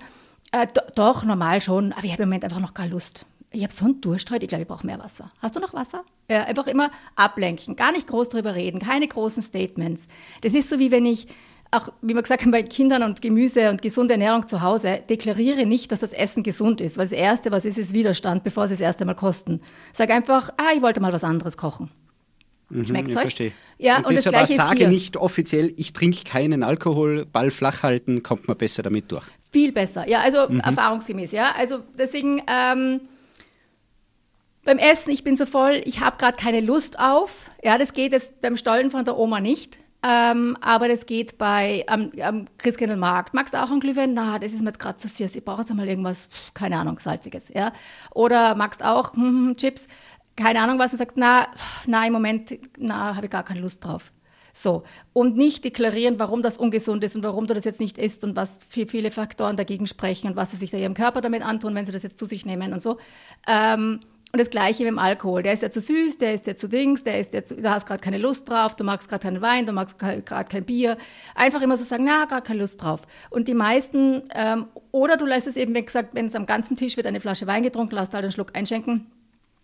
äh, 0.51 0.67
do, 0.67 0.81
doch, 0.93 1.25
normal 1.25 1.61
schon, 1.61 1.93
aber 1.93 2.03
ich 2.03 2.11
habe 2.11 2.23
im 2.23 2.29
Moment 2.29 2.43
einfach 2.43 2.59
noch 2.59 2.75
keine 2.75 2.91
Lust. 2.91 3.25
Ich 3.49 3.63
habe 3.63 3.73
so 3.73 3.85
einen 3.85 4.01
Durst 4.01 4.29
heute, 4.29 4.45
ich 4.45 4.49
glaube, 4.49 4.61
ich 4.61 4.67
brauche 4.67 4.85
mehr 4.85 4.99
Wasser. 4.99 5.31
Hast 5.41 5.55
du 5.55 5.59
noch 5.59 5.73
Wasser? 5.73 6.03
Ja, 6.29 6.43
einfach 6.43 6.67
immer 6.67 6.91
ablenken, 7.15 7.75
gar 7.75 7.91
nicht 7.91 8.05
groß 8.05 8.29
drüber 8.29 8.53
reden, 8.53 8.79
keine 8.79 9.07
großen 9.07 9.41
Statements. 9.41 10.07
Das 10.41 10.53
ist 10.53 10.69
so 10.69 10.77
wie 10.77 10.91
wenn 10.91 11.07
ich 11.07 11.27
auch, 11.71 11.89
wie 12.01 12.13
man 12.13 12.23
gesagt 12.23 12.43
hat, 12.43 12.51
bei 12.51 12.63
Kindern 12.63 13.03
und 13.03 13.21
Gemüse 13.21 13.69
und 13.69 13.81
gesunde 13.81 14.15
Ernährung 14.15 14.47
zu 14.47 14.61
Hause, 14.61 15.01
deklariere 15.07 15.65
nicht, 15.65 15.91
dass 15.91 15.99
das 15.99 16.13
Essen 16.13 16.43
gesund 16.43 16.81
ist. 16.81 16.97
Weil 16.97 17.05
das 17.05 17.11
Erste, 17.11 17.51
was 17.51 17.65
ist, 17.65 17.77
ist 17.77 17.93
Widerstand, 17.93 18.43
bevor 18.43 18.67
sie 18.67 18.73
es 18.73 18.79
das 18.79 18.87
erste 18.87 19.05
Mal 19.05 19.13
kosten. 19.13 19.61
Sag 19.93 20.09
einfach, 20.09 20.49
ah, 20.57 20.73
ich 20.75 20.81
wollte 20.81 20.99
mal 20.99 21.13
was 21.13 21.23
anderes 21.23 21.57
kochen. 21.57 21.91
Mhm, 22.69 22.87
Schmeckt's 22.87 23.11
ich 23.11 23.15
euch? 23.17 23.21
verstehe. 23.21 23.51
Ja, 23.77 23.97
und, 23.97 24.05
und 24.05 24.25
das 24.25 24.49
ist 24.49 24.57
sage 24.57 24.77
hier. 24.77 24.87
nicht 24.87 25.17
offiziell, 25.17 25.73
ich 25.77 25.93
trinke 25.93 26.23
keinen 26.23 26.63
Alkohol, 26.63 27.25
Ball 27.25 27.51
flach 27.51 27.83
halten, 27.83 28.23
kommt 28.23 28.47
man 28.47 28.57
besser 28.57 28.83
damit 28.83 29.11
durch. 29.11 29.25
Viel 29.51 29.71
besser, 29.71 30.07
ja, 30.07 30.21
also 30.21 30.37
erfahrungsgemäß, 30.39 31.31
ja. 31.31 31.53
Also 31.57 31.79
deswegen 31.97 32.41
ähm, 32.47 33.01
beim 34.63 34.77
Essen, 34.77 35.11
ich 35.11 35.23
bin 35.23 35.35
so 35.35 35.45
voll, 35.45 35.81
ich 35.85 36.01
habe 36.01 36.17
gerade 36.17 36.37
keine 36.37 36.61
Lust 36.61 36.99
auf. 36.99 37.49
Ja, 37.63 37.77
das 37.77 37.93
geht 37.93 38.11
jetzt 38.11 38.41
beim 38.41 38.57
Stollen 38.57 38.91
von 38.91 39.05
der 39.05 39.17
Oma 39.17 39.39
nicht. 39.39 39.77
Ähm, 40.01 40.55
aber 40.61 40.87
das 40.87 41.05
geht 41.05 41.37
bei 41.37 41.83
am, 41.87 42.11
am 42.21 42.45
Christkindlmarkt. 42.57 43.33
Magst 43.33 43.53
du 43.53 43.61
auch 43.61 43.69
einen 43.69 43.81
Glühwein? 43.81 44.13
Na, 44.13 44.39
das 44.39 44.53
ist 44.53 44.61
mir 44.61 44.67
jetzt 44.67 44.79
gerade 44.79 44.97
zu 44.97 45.09
süß. 45.09 45.35
Ich 45.35 45.43
brauche 45.43 45.61
jetzt 45.61 45.73
mal 45.73 45.87
irgendwas, 45.87 46.27
keine 46.53 46.77
Ahnung, 46.77 46.99
salziges. 46.99 47.43
Ja? 47.53 47.73
Oder 48.11 48.55
magst 48.55 48.83
auch 48.83 49.13
hm, 49.13 49.47
hm, 49.47 49.57
Chips? 49.57 49.87
Keine 50.37 50.61
Ahnung 50.61 50.79
was 50.79 50.93
und 50.93 50.99
sagst, 50.99 51.17
na, 51.17 51.47
na 51.85 52.07
im 52.07 52.13
Moment, 52.13 52.57
na, 52.77 53.15
habe 53.15 53.25
ich 53.25 53.31
gar 53.31 53.43
keine 53.43 53.59
Lust 53.59 53.83
drauf. 53.83 54.13
So. 54.53 54.83
Und 55.11 55.35
nicht 55.35 55.65
deklarieren, 55.65 56.17
warum 56.17 56.41
das 56.41 56.57
ungesund 56.57 57.03
ist 57.03 57.17
und 57.17 57.23
warum 57.23 57.45
du 57.47 57.53
das 57.53 57.65
jetzt 57.65 57.81
nicht 57.81 57.97
isst 57.97 58.23
und 58.23 58.37
was 58.37 58.59
für 58.69 58.87
viele 58.87 59.11
Faktoren 59.11 59.57
dagegen 59.57 59.85
sprechen 59.85 60.27
und 60.27 60.37
was 60.37 60.51
sie 60.51 60.57
sich 60.57 60.71
da 60.71 60.77
ihrem 60.77 60.93
Körper 60.93 61.19
damit 61.19 61.45
antun, 61.45 61.75
wenn 61.75 61.85
sie 61.85 61.91
das 61.91 62.03
jetzt 62.03 62.17
zu 62.17 62.25
sich 62.25 62.45
nehmen 62.45 62.71
und 62.71 62.81
so. 62.81 62.97
Ähm, 63.47 63.99
und 64.31 64.39
das 64.39 64.49
Gleiche 64.49 64.83
mit 64.83 64.91
dem 64.91 64.99
Alkohol. 64.99 65.41
Der 65.41 65.53
ist 65.53 65.63
ja 65.63 65.71
zu 65.71 65.81
süß, 65.81 66.19
der 66.19 66.35
ist 66.35 66.45
ja 66.45 66.55
zu 66.55 66.69
Dings, 66.69 67.03
der 67.03 67.19
ist 67.19 67.33
ja 67.33 67.43
zu, 67.43 67.59
da 67.61 67.73
hast 67.73 67.87
gerade 67.87 68.01
keine 68.01 68.19
Lust 68.19 68.47
drauf, 68.47 68.75
du 68.75 68.83
magst 68.83 69.07
gerade 69.07 69.23
keinen 69.23 69.41
Wein, 69.41 69.65
du 69.65 69.73
magst 69.73 69.97
gerade 69.97 70.21
kein 70.23 70.65
Bier. 70.65 70.97
Einfach 71.33 71.61
immer 71.61 71.77
so 71.77 71.83
sagen, 71.83 72.03
na, 72.03 72.25
gar 72.25 72.41
keine 72.41 72.59
Lust 72.59 72.81
drauf. 72.81 73.01
Und 73.31 73.47
die 73.47 73.55
meisten, 73.55 74.23
ähm, 74.35 74.67
oder 74.91 75.17
du 75.17 75.25
lässt 75.25 75.47
es 75.47 75.55
eben, 75.55 75.73
wie 75.73 75.83
gesagt, 75.83 76.09
wenn 76.13 76.27
es 76.27 76.35
am 76.35 76.45
ganzen 76.45 76.75
Tisch 76.75 76.95
wird 76.95 77.07
eine 77.07 77.19
Flasche 77.19 77.47
Wein 77.47 77.63
getrunken, 77.63 77.95
lässt 77.95 78.13
halt 78.13 78.23
einen 78.23 78.31
Schluck 78.31 78.55
einschenken 78.55 79.11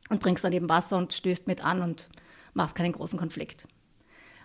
und 0.10 0.24
trinkst 0.24 0.44
dann 0.44 0.54
eben 0.54 0.70
Wasser 0.70 0.98
und 0.98 1.14
stößt 1.14 1.46
mit 1.46 1.64
an 1.64 1.82
und 1.82 2.10
machst 2.54 2.76
keinen 2.76 2.94
großen 2.94 3.20
Konflikt. 3.20 3.68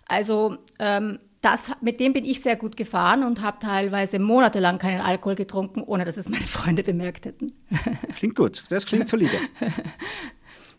Also 0.06 0.59
ähm, 0.78 1.18
das, 1.40 1.70
mit 1.81 2.00
dem 2.00 2.12
bin 2.12 2.24
ich 2.24 2.42
sehr 2.42 2.57
gut 2.57 2.76
gefahren 2.76 3.24
und 3.24 3.40
habe 3.40 3.59
teilweise 3.61 4.18
monatelang 4.18 4.79
keinen 4.79 5.00
Alkohol 5.00 5.37
getrunken, 5.37 5.83
ohne 5.83 6.05
dass 6.05 6.16
es 6.16 6.29
meine 6.29 6.44
Freunde 6.44 6.83
bemerkt 6.83 7.24
hätten. 7.24 7.53
Klingt 8.16 8.35
gut, 8.35 8.64
das 8.68 8.85
klingt 8.85 9.09
solide. 9.09 9.37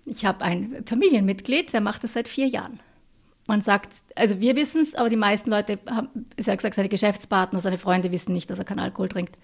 Ich 0.06 0.26
habe 0.26 0.44
ein 0.44 0.84
Familienmitglied, 0.86 1.74
der 1.74 1.82
macht 1.82 2.04
das 2.04 2.14
seit 2.14 2.28
vier 2.28 2.48
Jahren. 2.48 2.80
Man 3.48 3.62
sagt, 3.62 3.90
also 4.16 4.40
wir 4.40 4.56
wissen 4.56 4.82
es, 4.82 4.96
aber 4.96 5.10
die 5.10 5.16
meisten 5.16 5.50
Leute 5.50 5.80
haben, 5.90 6.10
ich 6.38 6.46
sag 6.46 6.58
gesagt, 6.58 6.76
seine 6.76 6.90
Geschäftspartner, 6.90 7.60
seine 7.60 7.78
Freunde 7.78 8.12
wissen 8.12 8.34
nicht, 8.34 8.50
dass 8.50 8.60
er 8.60 8.66
keinen 8.66 8.80
Alkohol 8.80 9.10
trinkt. 9.10 9.38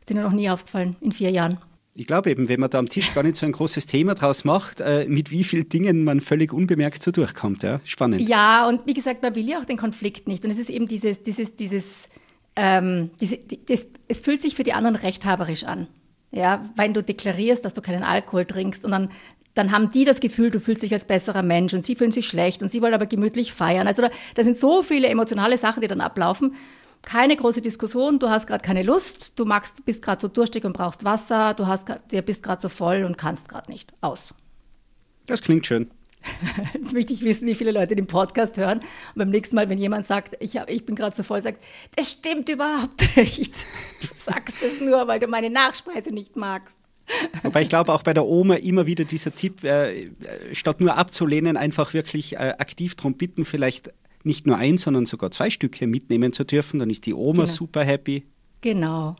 Ist 0.00 0.10
ihnen 0.10 0.22
noch 0.22 0.32
nie 0.32 0.50
aufgefallen 0.50 0.96
in 1.00 1.12
vier 1.12 1.30
Jahren. 1.30 1.58
Ich 1.98 2.06
glaube 2.06 2.30
eben, 2.30 2.48
wenn 2.48 2.60
man 2.60 2.68
da 2.70 2.78
am 2.78 2.88
Tisch 2.88 3.14
gar 3.14 3.22
nicht 3.22 3.36
so 3.36 3.46
ein 3.46 3.52
großes 3.52 3.86
Thema 3.86 4.14
draus 4.14 4.44
macht, 4.44 4.80
äh, 4.80 5.06
mit 5.08 5.30
wie 5.30 5.44
vielen 5.44 5.68
Dingen 5.68 6.04
man 6.04 6.20
völlig 6.20 6.52
unbemerkt 6.52 7.02
so 7.02 7.10
durchkommt. 7.10 7.62
Ja? 7.62 7.80
Spannend. 7.84 8.20
Ja, 8.28 8.68
und 8.68 8.86
wie 8.86 8.94
gesagt, 8.94 9.22
man 9.22 9.34
will 9.34 9.48
ja 9.48 9.58
auch 9.58 9.64
den 9.64 9.78
Konflikt 9.78 10.28
nicht. 10.28 10.44
Und 10.44 10.50
es 10.50 10.58
ist 10.58 10.68
eben 10.70 10.86
dieses, 10.88 11.22
dieses, 11.22 11.56
dieses, 11.56 12.08
ähm, 12.54 13.10
diese, 13.20 13.38
die- 13.38 13.64
das, 13.64 13.86
es 14.08 14.20
fühlt 14.20 14.42
sich 14.42 14.54
für 14.56 14.62
die 14.62 14.72
anderen 14.74 14.96
rechthaberisch 14.96 15.64
an. 15.64 15.88
Ja, 16.32 16.68
wenn 16.76 16.92
du 16.92 17.02
deklarierst, 17.02 17.64
dass 17.64 17.72
du 17.72 17.80
keinen 17.80 18.02
Alkohol 18.02 18.44
trinkst 18.44 18.84
und 18.84 18.90
dann, 18.90 19.10
dann 19.54 19.72
haben 19.72 19.90
die 19.90 20.04
das 20.04 20.20
Gefühl, 20.20 20.50
du 20.50 20.60
fühlst 20.60 20.82
dich 20.82 20.92
als 20.92 21.06
besserer 21.06 21.42
Mensch 21.42 21.72
und 21.72 21.82
sie 21.82 21.94
fühlen 21.96 22.10
sich 22.12 22.26
schlecht 22.28 22.60
und 22.62 22.70
sie 22.70 22.82
wollen 22.82 22.92
aber 22.92 23.06
gemütlich 23.06 23.54
feiern. 23.54 23.86
Also 23.86 24.02
da, 24.02 24.10
da 24.34 24.44
sind 24.44 24.58
so 24.58 24.82
viele 24.82 25.06
emotionale 25.08 25.56
Sachen, 25.56 25.80
die 25.80 25.88
dann 25.88 26.02
ablaufen. 26.02 26.54
Keine 27.06 27.36
große 27.36 27.62
Diskussion, 27.62 28.18
du 28.18 28.28
hast 28.30 28.48
gerade 28.48 28.64
keine 28.64 28.82
Lust, 28.82 29.38
du 29.38 29.44
magst, 29.44 29.84
bist 29.84 30.02
gerade 30.02 30.20
so 30.20 30.26
durstig 30.26 30.64
und 30.64 30.72
brauchst 30.72 31.04
Wasser, 31.04 31.54
du 31.54 31.68
hast, 31.68 31.88
du 31.88 32.22
bist 32.22 32.42
gerade 32.42 32.60
so 32.60 32.68
voll 32.68 33.04
und 33.04 33.16
kannst 33.16 33.48
gerade 33.48 33.70
nicht. 33.70 33.94
Aus. 34.00 34.34
Das 35.26 35.40
klingt 35.40 35.64
schön. 35.66 35.88
Jetzt 36.74 36.92
möchte 36.92 37.12
ich 37.12 37.22
wissen, 37.22 37.46
wie 37.46 37.54
viele 37.54 37.70
Leute 37.70 37.94
den 37.94 38.08
Podcast 38.08 38.56
hören. 38.56 38.80
Und 38.80 39.14
beim 39.14 39.30
nächsten 39.30 39.54
Mal, 39.54 39.68
wenn 39.68 39.78
jemand 39.78 40.04
sagt, 40.04 40.36
ich, 40.40 40.56
hab, 40.56 40.68
ich 40.68 40.84
bin 40.84 40.96
gerade 40.96 41.14
so 41.14 41.22
voll, 41.22 41.40
sagt, 41.42 41.62
das 41.94 42.10
stimmt 42.10 42.48
überhaupt 42.48 43.04
nicht. 43.16 43.54
Du 44.00 44.08
sagst 44.18 44.56
es 44.60 44.80
nur, 44.80 45.06
weil 45.06 45.20
du 45.20 45.28
meine 45.28 45.48
Nachspeise 45.48 46.12
nicht 46.12 46.34
magst. 46.34 46.76
Wobei 47.44 47.62
ich 47.62 47.68
glaube 47.68 47.94
auch 47.94 48.02
bei 48.02 48.14
der 48.14 48.26
Oma 48.26 48.56
immer 48.56 48.86
wieder 48.86 49.04
dieser 49.04 49.32
Tipp, 49.32 49.62
äh, 49.62 50.10
statt 50.52 50.80
nur 50.80 50.98
abzulehnen, 50.98 51.56
einfach 51.56 51.94
wirklich 51.94 52.32
äh, 52.32 52.54
aktiv 52.58 52.96
darum 52.96 53.14
bitten, 53.14 53.44
vielleicht 53.44 53.92
nicht 54.26 54.46
nur 54.46 54.56
ein, 54.56 54.76
sondern 54.76 55.06
sogar 55.06 55.30
zwei 55.30 55.48
Stücke 55.50 55.86
mitnehmen 55.86 56.32
zu 56.32 56.44
dürfen. 56.44 56.78
Dann 56.80 56.90
ist 56.90 57.06
die 57.06 57.14
Oma 57.14 57.44
Genau. 57.44 57.46
super 57.46 57.84
happy. 57.84 58.26
Genau. 58.60 59.16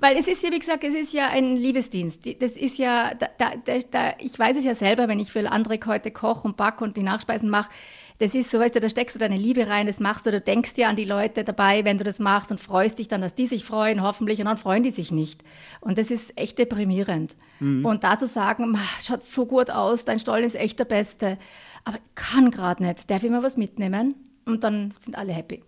Weil 0.00 0.16
es 0.16 0.26
ist 0.26 0.42
ja, 0.42 0.50
wie 0.50 0.58
gesagt, 0.58 0.82
es 0.84 0.94
ist 0.94 1.12
ja 1.14 1.28
ein 1.28 1.56
Liebesdienst. 1.56 2.24
Die- 2.24 2.36
Das 2.38 2.52
ist 2.52 2.76
ja, 2.78 3.14
da, 3.14 3.28
da, 3.38 3.52
da, 3.90 4.14
ich 4.18 4.36
weiß 4.36 4.56
es 4.56 4.64
ja 4.64 4.74
selber, 4.74 5.06
wenn 5.08 5.20
ich 5.20 5.30
für 5.30 5.48
andere 5.50 5.78
heute 5.86 6.10
koche 6.10 6.48
und 6.48 6.56
backe 6.56 6.82
und 6.82 6.96
die 6.96 7.02
Nachspeisen 7.04 7.48
mache. 7.48 7.70
Das 8.18 8.34
ist 8.34 8.50
so, 8.50 8.58
weißt 8.60 8.74
du, 8.76 8.80
da 8.80 8.88
steckst 8.88 9.16
du 9.16 9.18
deine 9.20 9.36
Liebe 9.36 9.66
rein, 9.68 9.86
das 9.86 9.98
machst 9.98 10.26
du, 10.26 10.30
du 10.30 10.40
denkst 10.40 10.74
dir 10.74 10.88
an 10.88 10.94
die 10.96 11.04
Leute 11.04 11.42
dabei, 11.44 11.84
wenn 11.84 11.98
du 11.98 12.04
das 12.04 12.18
machst 12.20 12.50
und 12.52 12.60
freust 12.60 12.98
dich 12.98 13.08
dann, 13.08 13.20
dass 13.20 13.34
die 13.34 13.46
sich 13.48 13.64
freuen, 13.64 14.02
hoffentlich, 14.02 14.38
und 14.38 14.44
dann 14.46 14.58
freuen 14.58 14.82
die 14.84 14.90
sich 14.92 15.10
nicht. 15.10 15.42
Und 15.80 15.98
das 15.98 16.10
ist 16.10 16.36
echt 16.38 16.58
deprimierend. 16.58 17.34
Und 17.60 18.02
da 18.04 18.18
zu 18.18 18.26
sagen, 18.26 18.70
"Ma, 18.72 18.80
schaut 19.02 19.22
so 19.24 19.46
gut 19.46 19.70
aus, 19.70 20.04
dein 20.04 20.18
Stollen 20.20 20.44
ist 20.44 20.54
echt 20.56 20.78
der 20.78 20.84
Beste, 20.84 21.38
aber 21.84 21.96
ich 21.96 22.14
kann 22.14 22.50
gerade 22.50 22.84
nicht, 22.84 23.08
darf 23.10 23.22
ich 23.24 23.30
mal 23.30 23.42
was 23.42 23.56
mitnehmen? 23.56 24.14
Und 24.44 24.64
dann 24.64 24.94
sind 24.98 25.16
alle 25.16 25.32
happy. 25.32 25.62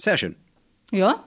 Sehr 0.00 0.16
schön. 0.16 0.36
Ja? 0.90 1.24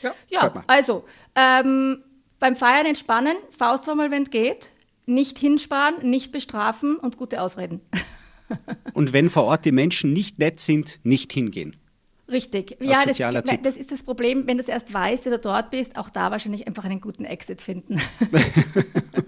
Ja, 0.00 0.14
Ja, 0.28 0.64
also 0.66 1.04
ähm, 1.34 2.04
beim 2.38 2.56
Feiern 2.56 2.86
entspannen, 2.86 3.36
Faustformel, 3.50 4.10
wenn 4.10 4.22
es 4.22 4.30
geht, 4.30 4.70
nicht 5.06 5.38
hinsparen, 5.38 6.08
nicht 6.08 6.30
bestrafen 6.32 6.96
und 6.96 7.16
gute 7.16 7.42
Ausreden. 7.42 7.80
Und 8.94 9.12
wenn 9.12 9.28
vor 9.28 9.44
Ort 9.44 9.66
die 9.66 9.72
Menschen 9.72 10.14
nicht 10.14 10.38
nett 10.38 10.58
sind, 10.58 11.00
nicht 11.02 11.34
hingehen. 11.34 11.76
Richtig. 12.30 12.78
Ja, 12.80 13.04
das, 13.04 13.18
das 13.62 13.76
ist 13.76 13.90
das 13.90 14.02
Problem, 14.02 14.46
wenn 14.46 14.56
du 14.56 14.62
es 14.62 14.68
erst 14.68 14.92
weißt 14.92 15.26
oder 15.26 15.38
dort 15.38 15.70
bist, 15.70 15.96
auch 15.96 16.08
da 16.08 16.30
wahrscheinlich 16.30 16.66
einfach 16.66 16.84
einen 16.84 17.00
guten 17.00 17.24
Exit 17.24 17.60
finden. 17.60 18.00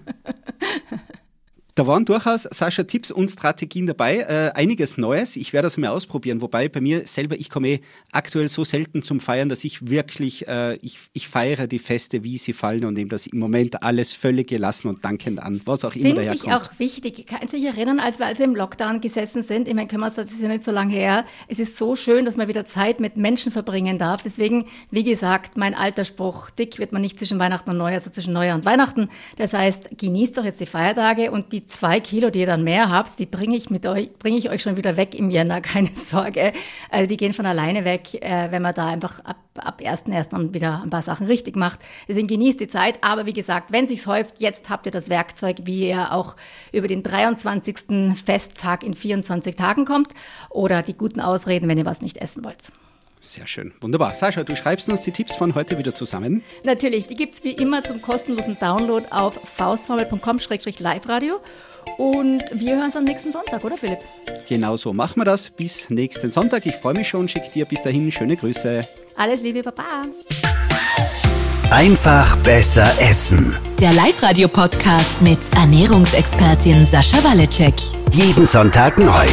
Da 1.81 1.87
waren 1.87 2.05
durchaus, 2.05 2.43
Sascha, 2.43 2.83
Tipps 2.83 3.09
und 3.09 3.27
Strategien 3.29 3.87
dabei. 3.87 4.17
Äh, 4.17 4.51
einiges 4.53 4.99
Neues. 4.99 5.35
Ich 5.35 5.51
werde 5.51 5.65
das 5.65 5.77
mal 5.77 5.87
ausprobieren. 5.87 6.39
Wobei 6.43 6.69
bei 6.69 6.79
mir 6.79 7.07
selber, 7.07 7.35
ich 7.39 7.49
komme 7.49 7.67
eh 7.69 7.79
aktuell 8.11 8.49
so 8.49 8.63
selten 8.63 9.01
zum 9.01 9.19
Feiern, 9.19 9.49
dass 9.49 9.63
ich 9.63 9.89
wirklich, 9.89 10.47
äh, 10.47 10.75
ich, 10.83 10.99
ich 11.13 11.27
feiere 11.27 11.65
die 11.65 11.79
Feste, 11.79 12.23
wie 12.23 12.37
sie 12.37 12.53
fallen 12.53 12.85
und 12.85 12.93
nehme 12.93 13.09
das 13.09 13.25
im 13.25 13.39
Moment 13.39 13.81
alles 13.81 14.13
völlig 14.13 14.49
gelassen 14.49 14.89
und 14.89 15.03
dankend 15.03 15.41
an, 15.41 15.59
was 15.65 15.83
auch 15.83 15.95
immer 15.95 16.21
Finde 16.21 16.31
ich 16.35 16.51
auch 16.51 16.69
wichtig. 16.77 17.25
Kannst 17.25 17.51
du 17.51 17.57
dich 17.57 17.65
erinnern, 17.65 17.99
als 17.99 18.19
wir 18.19 18.27
also 18.27 18.43
im 18.43 18.55
Lockdown 18.55 19.01
gesessen 19.01 19.41
sind? 19.41 19.67
Ich 19.67 19.73
meine, 19.73 19.87
können 19.87 20.01
wir 20.01 20.05
uns, 20.05 20.17
das 20.17 20.29
ist 20.29 20.39
ja 20.39 20.49
nicht 20.49 20.63
so 20.63 20.69
lange 20.69 20.93
her. 20.93 21.25
Es 21.47 21.57
ist 21.57 21.79
so 21.79 21.95
schön, 21.95 22.25
dass 22.25 22.37
man 22.37 22.47
wieder 22.47 22.65
Zeit 22.65 22.99
mit 22.99 23.17
Menschen 23.17 23.51
verbringen 23.51 23.97
darf. 23.97 24.21
Deswegen, 24.21 24.65
wie 24.91 25.03
gesagt, 25.03 25.57
mein 25.57 25.73
alter 25.73 26.05
Spruch, 26.05 26.51
dick 26.51 26.77
wird 26.77 26.91
man 26.91 27.01
nicht 27.01 27.17
zwischen 27.17 27.39
Weihnachten 27.39 27.71
und 27.71 27.77
Neujahr, 27.77 28.01
sondern 28.01 28.13
zwischen 28.13 28.33
Neujahr 28.33 28.55
und 28.55 28.65
Weihnachten. 28.65 29.09
Das 29.37 29.53
heißt, 29.53 29.97
genießt 29.97 30.37
doch 30.37 30.45
jetzt 30.45 30.59
die 30.59 30.67
Feiertage 30.67 31.31
und 31.31 31.51
die 31.51 31.70
zwei 31.71 31.99
Kilo, 31.99 32.29
die 32.29 32.39
ihr 32.39 32.45
dann 32.45 32.63
mehr 32.63 32.89
habt, 32.89 33.17
die 33.19 33.25
bringe 33.25 33.55
ich 33.55 33.69
mit 33.69 33.85
euch, 33.85 34.13
bringe 34.13 34.37
ich 34.37 34.49
euch 34.49 34.61
schon 34.61 34.77
wieder 34.77 34.97
weg 34.97 35.15
im 35.15 35.29
Jänner, 35.29 35.61
keine 35.61 35.89
Sorge. 36.09 36.53
Also 36.89 37.07
die 37.07 37.17
gehen 37.17 37.33
von 37.33 37.45
alleine 37.45 37.85
weg, 37.85 38.13
äh, 38.21 38.51
wenn 38.51 38.61
man 38.61 38.73
da 38.73 38.87
einfach 38.87 39.19
ab, 39.25 39.37
ab 39.55 39.81
1.1. 39.81 40.29
dann 40.29 40.53
wieder 40.53 40.81
ein 40.83 40.89
paar 40.89 41.01
Sachen 41.01 41.27
richtig 41.27 41.55
macht. 41.55 41.79
Deswegen 42.07 42.27
genießt 42.27 42.59
die 42.59 42.67
Zeit. 42.67 42.99
Aber 43.01 43.25
wie 43.25 43.33
gesagt, 43.33 43.71
wenn 43.71 43.87
sich's 43.87 44.07
häuft, 44.07 44.39
jetzt 44.39 44.69
habt 44.69 44.85
ihr 44.85 44.91
das 44.91 45.09
Werkzeug, 45.09 45.57
wie 45.63 45.89
ihr 45.89 46.13
auch 46.13 46.35
über 46.71 46.87
den 46.87 47.03
23. 47.03 48.15
Festtag 48.23 48.83
in 48.83 48.93
24 48.93 49.55
Tagen 49.55 49.85
kommt 49.85 50.13
oder 50.49 50.83
die 50.83 50.95
guten 50.95 51.19
Ausreden, 51.19 51.67
wenn 51.69 51.77
ihr 51.77 51.85
was 51.85 52.01
nicht 52.01 52.17
essen 52.17 52.43
wollt. 52.43 52.71
Sehr 53.23 53.45
schön. 53.45 53.71
Wunderbar. 53.79 54.15
Sascha, 54.15 54.43
du 54.43 54.55
schreibst 54.55 54.89
uns 54.89 55.03
die 55.03 55.11
Tipps 55.11 55.35
von 55.35 55.53
heute 55.53 55.77
wieder 55.77 55.93
zusammen. 55.93 56.43
Natürlich, 56.65 57.05
die 57.05 57.15
gibt's 57.15 57.43
wie 57.43 57.51
immer 57.51 57.83
zum 57.83 58.01
kostenlosen 58.01 58.57
Download 58.59 59.05
auf 59.11 59.39
faustformel.com-live-radio. 59.55 61.39
Und 61.97 62.43
wir 62.51 62.75
hören 62.75 62.85
uns 62.85 62.95
am 62.95 63.03
nächsten 63.03 63.31
Sonntag, 63.31 63.63
oder 63.63 63.77
Philipp? 63.77 63.99
Genau 64.49 64.75
so 64.75 64.91
machen 64.91 65.21
wir 65.21 65.25
das. 65.25 65.51
Bis 65.51 65.89
nächsten 65.89 66.31
Sonntag. 66.31 66.65
Ich 66.65 66.75
freue 66.75 66.95
mich 66.95 67.07
schon. 67.07 67.27
Schick 67.27 67.51
dir 67.51 67.65
bis 67.65 67.83
dahin 67.83 68.11
schöne 68.11 68.35
Grüße. 68.35 68.81
Alles 69.15 69.41
Liebe, 69.41 69.61
Baba. 69.61 70.03
Einfach 71.69 72.35
besser 72.37 72.91
essen. 72.99 73.55
Der 73.79 73.93
Live-Radio-Podcast 73.93 75.21
mit 75.21 75.39
Ernährungsexpertin 75.55 76.83
Sascha 76.85 77.23
Waleczek. 77.23 77.75
Jeden 78.11 78.45
Sonntag 78.45 78.97
neu. 78.97 79.27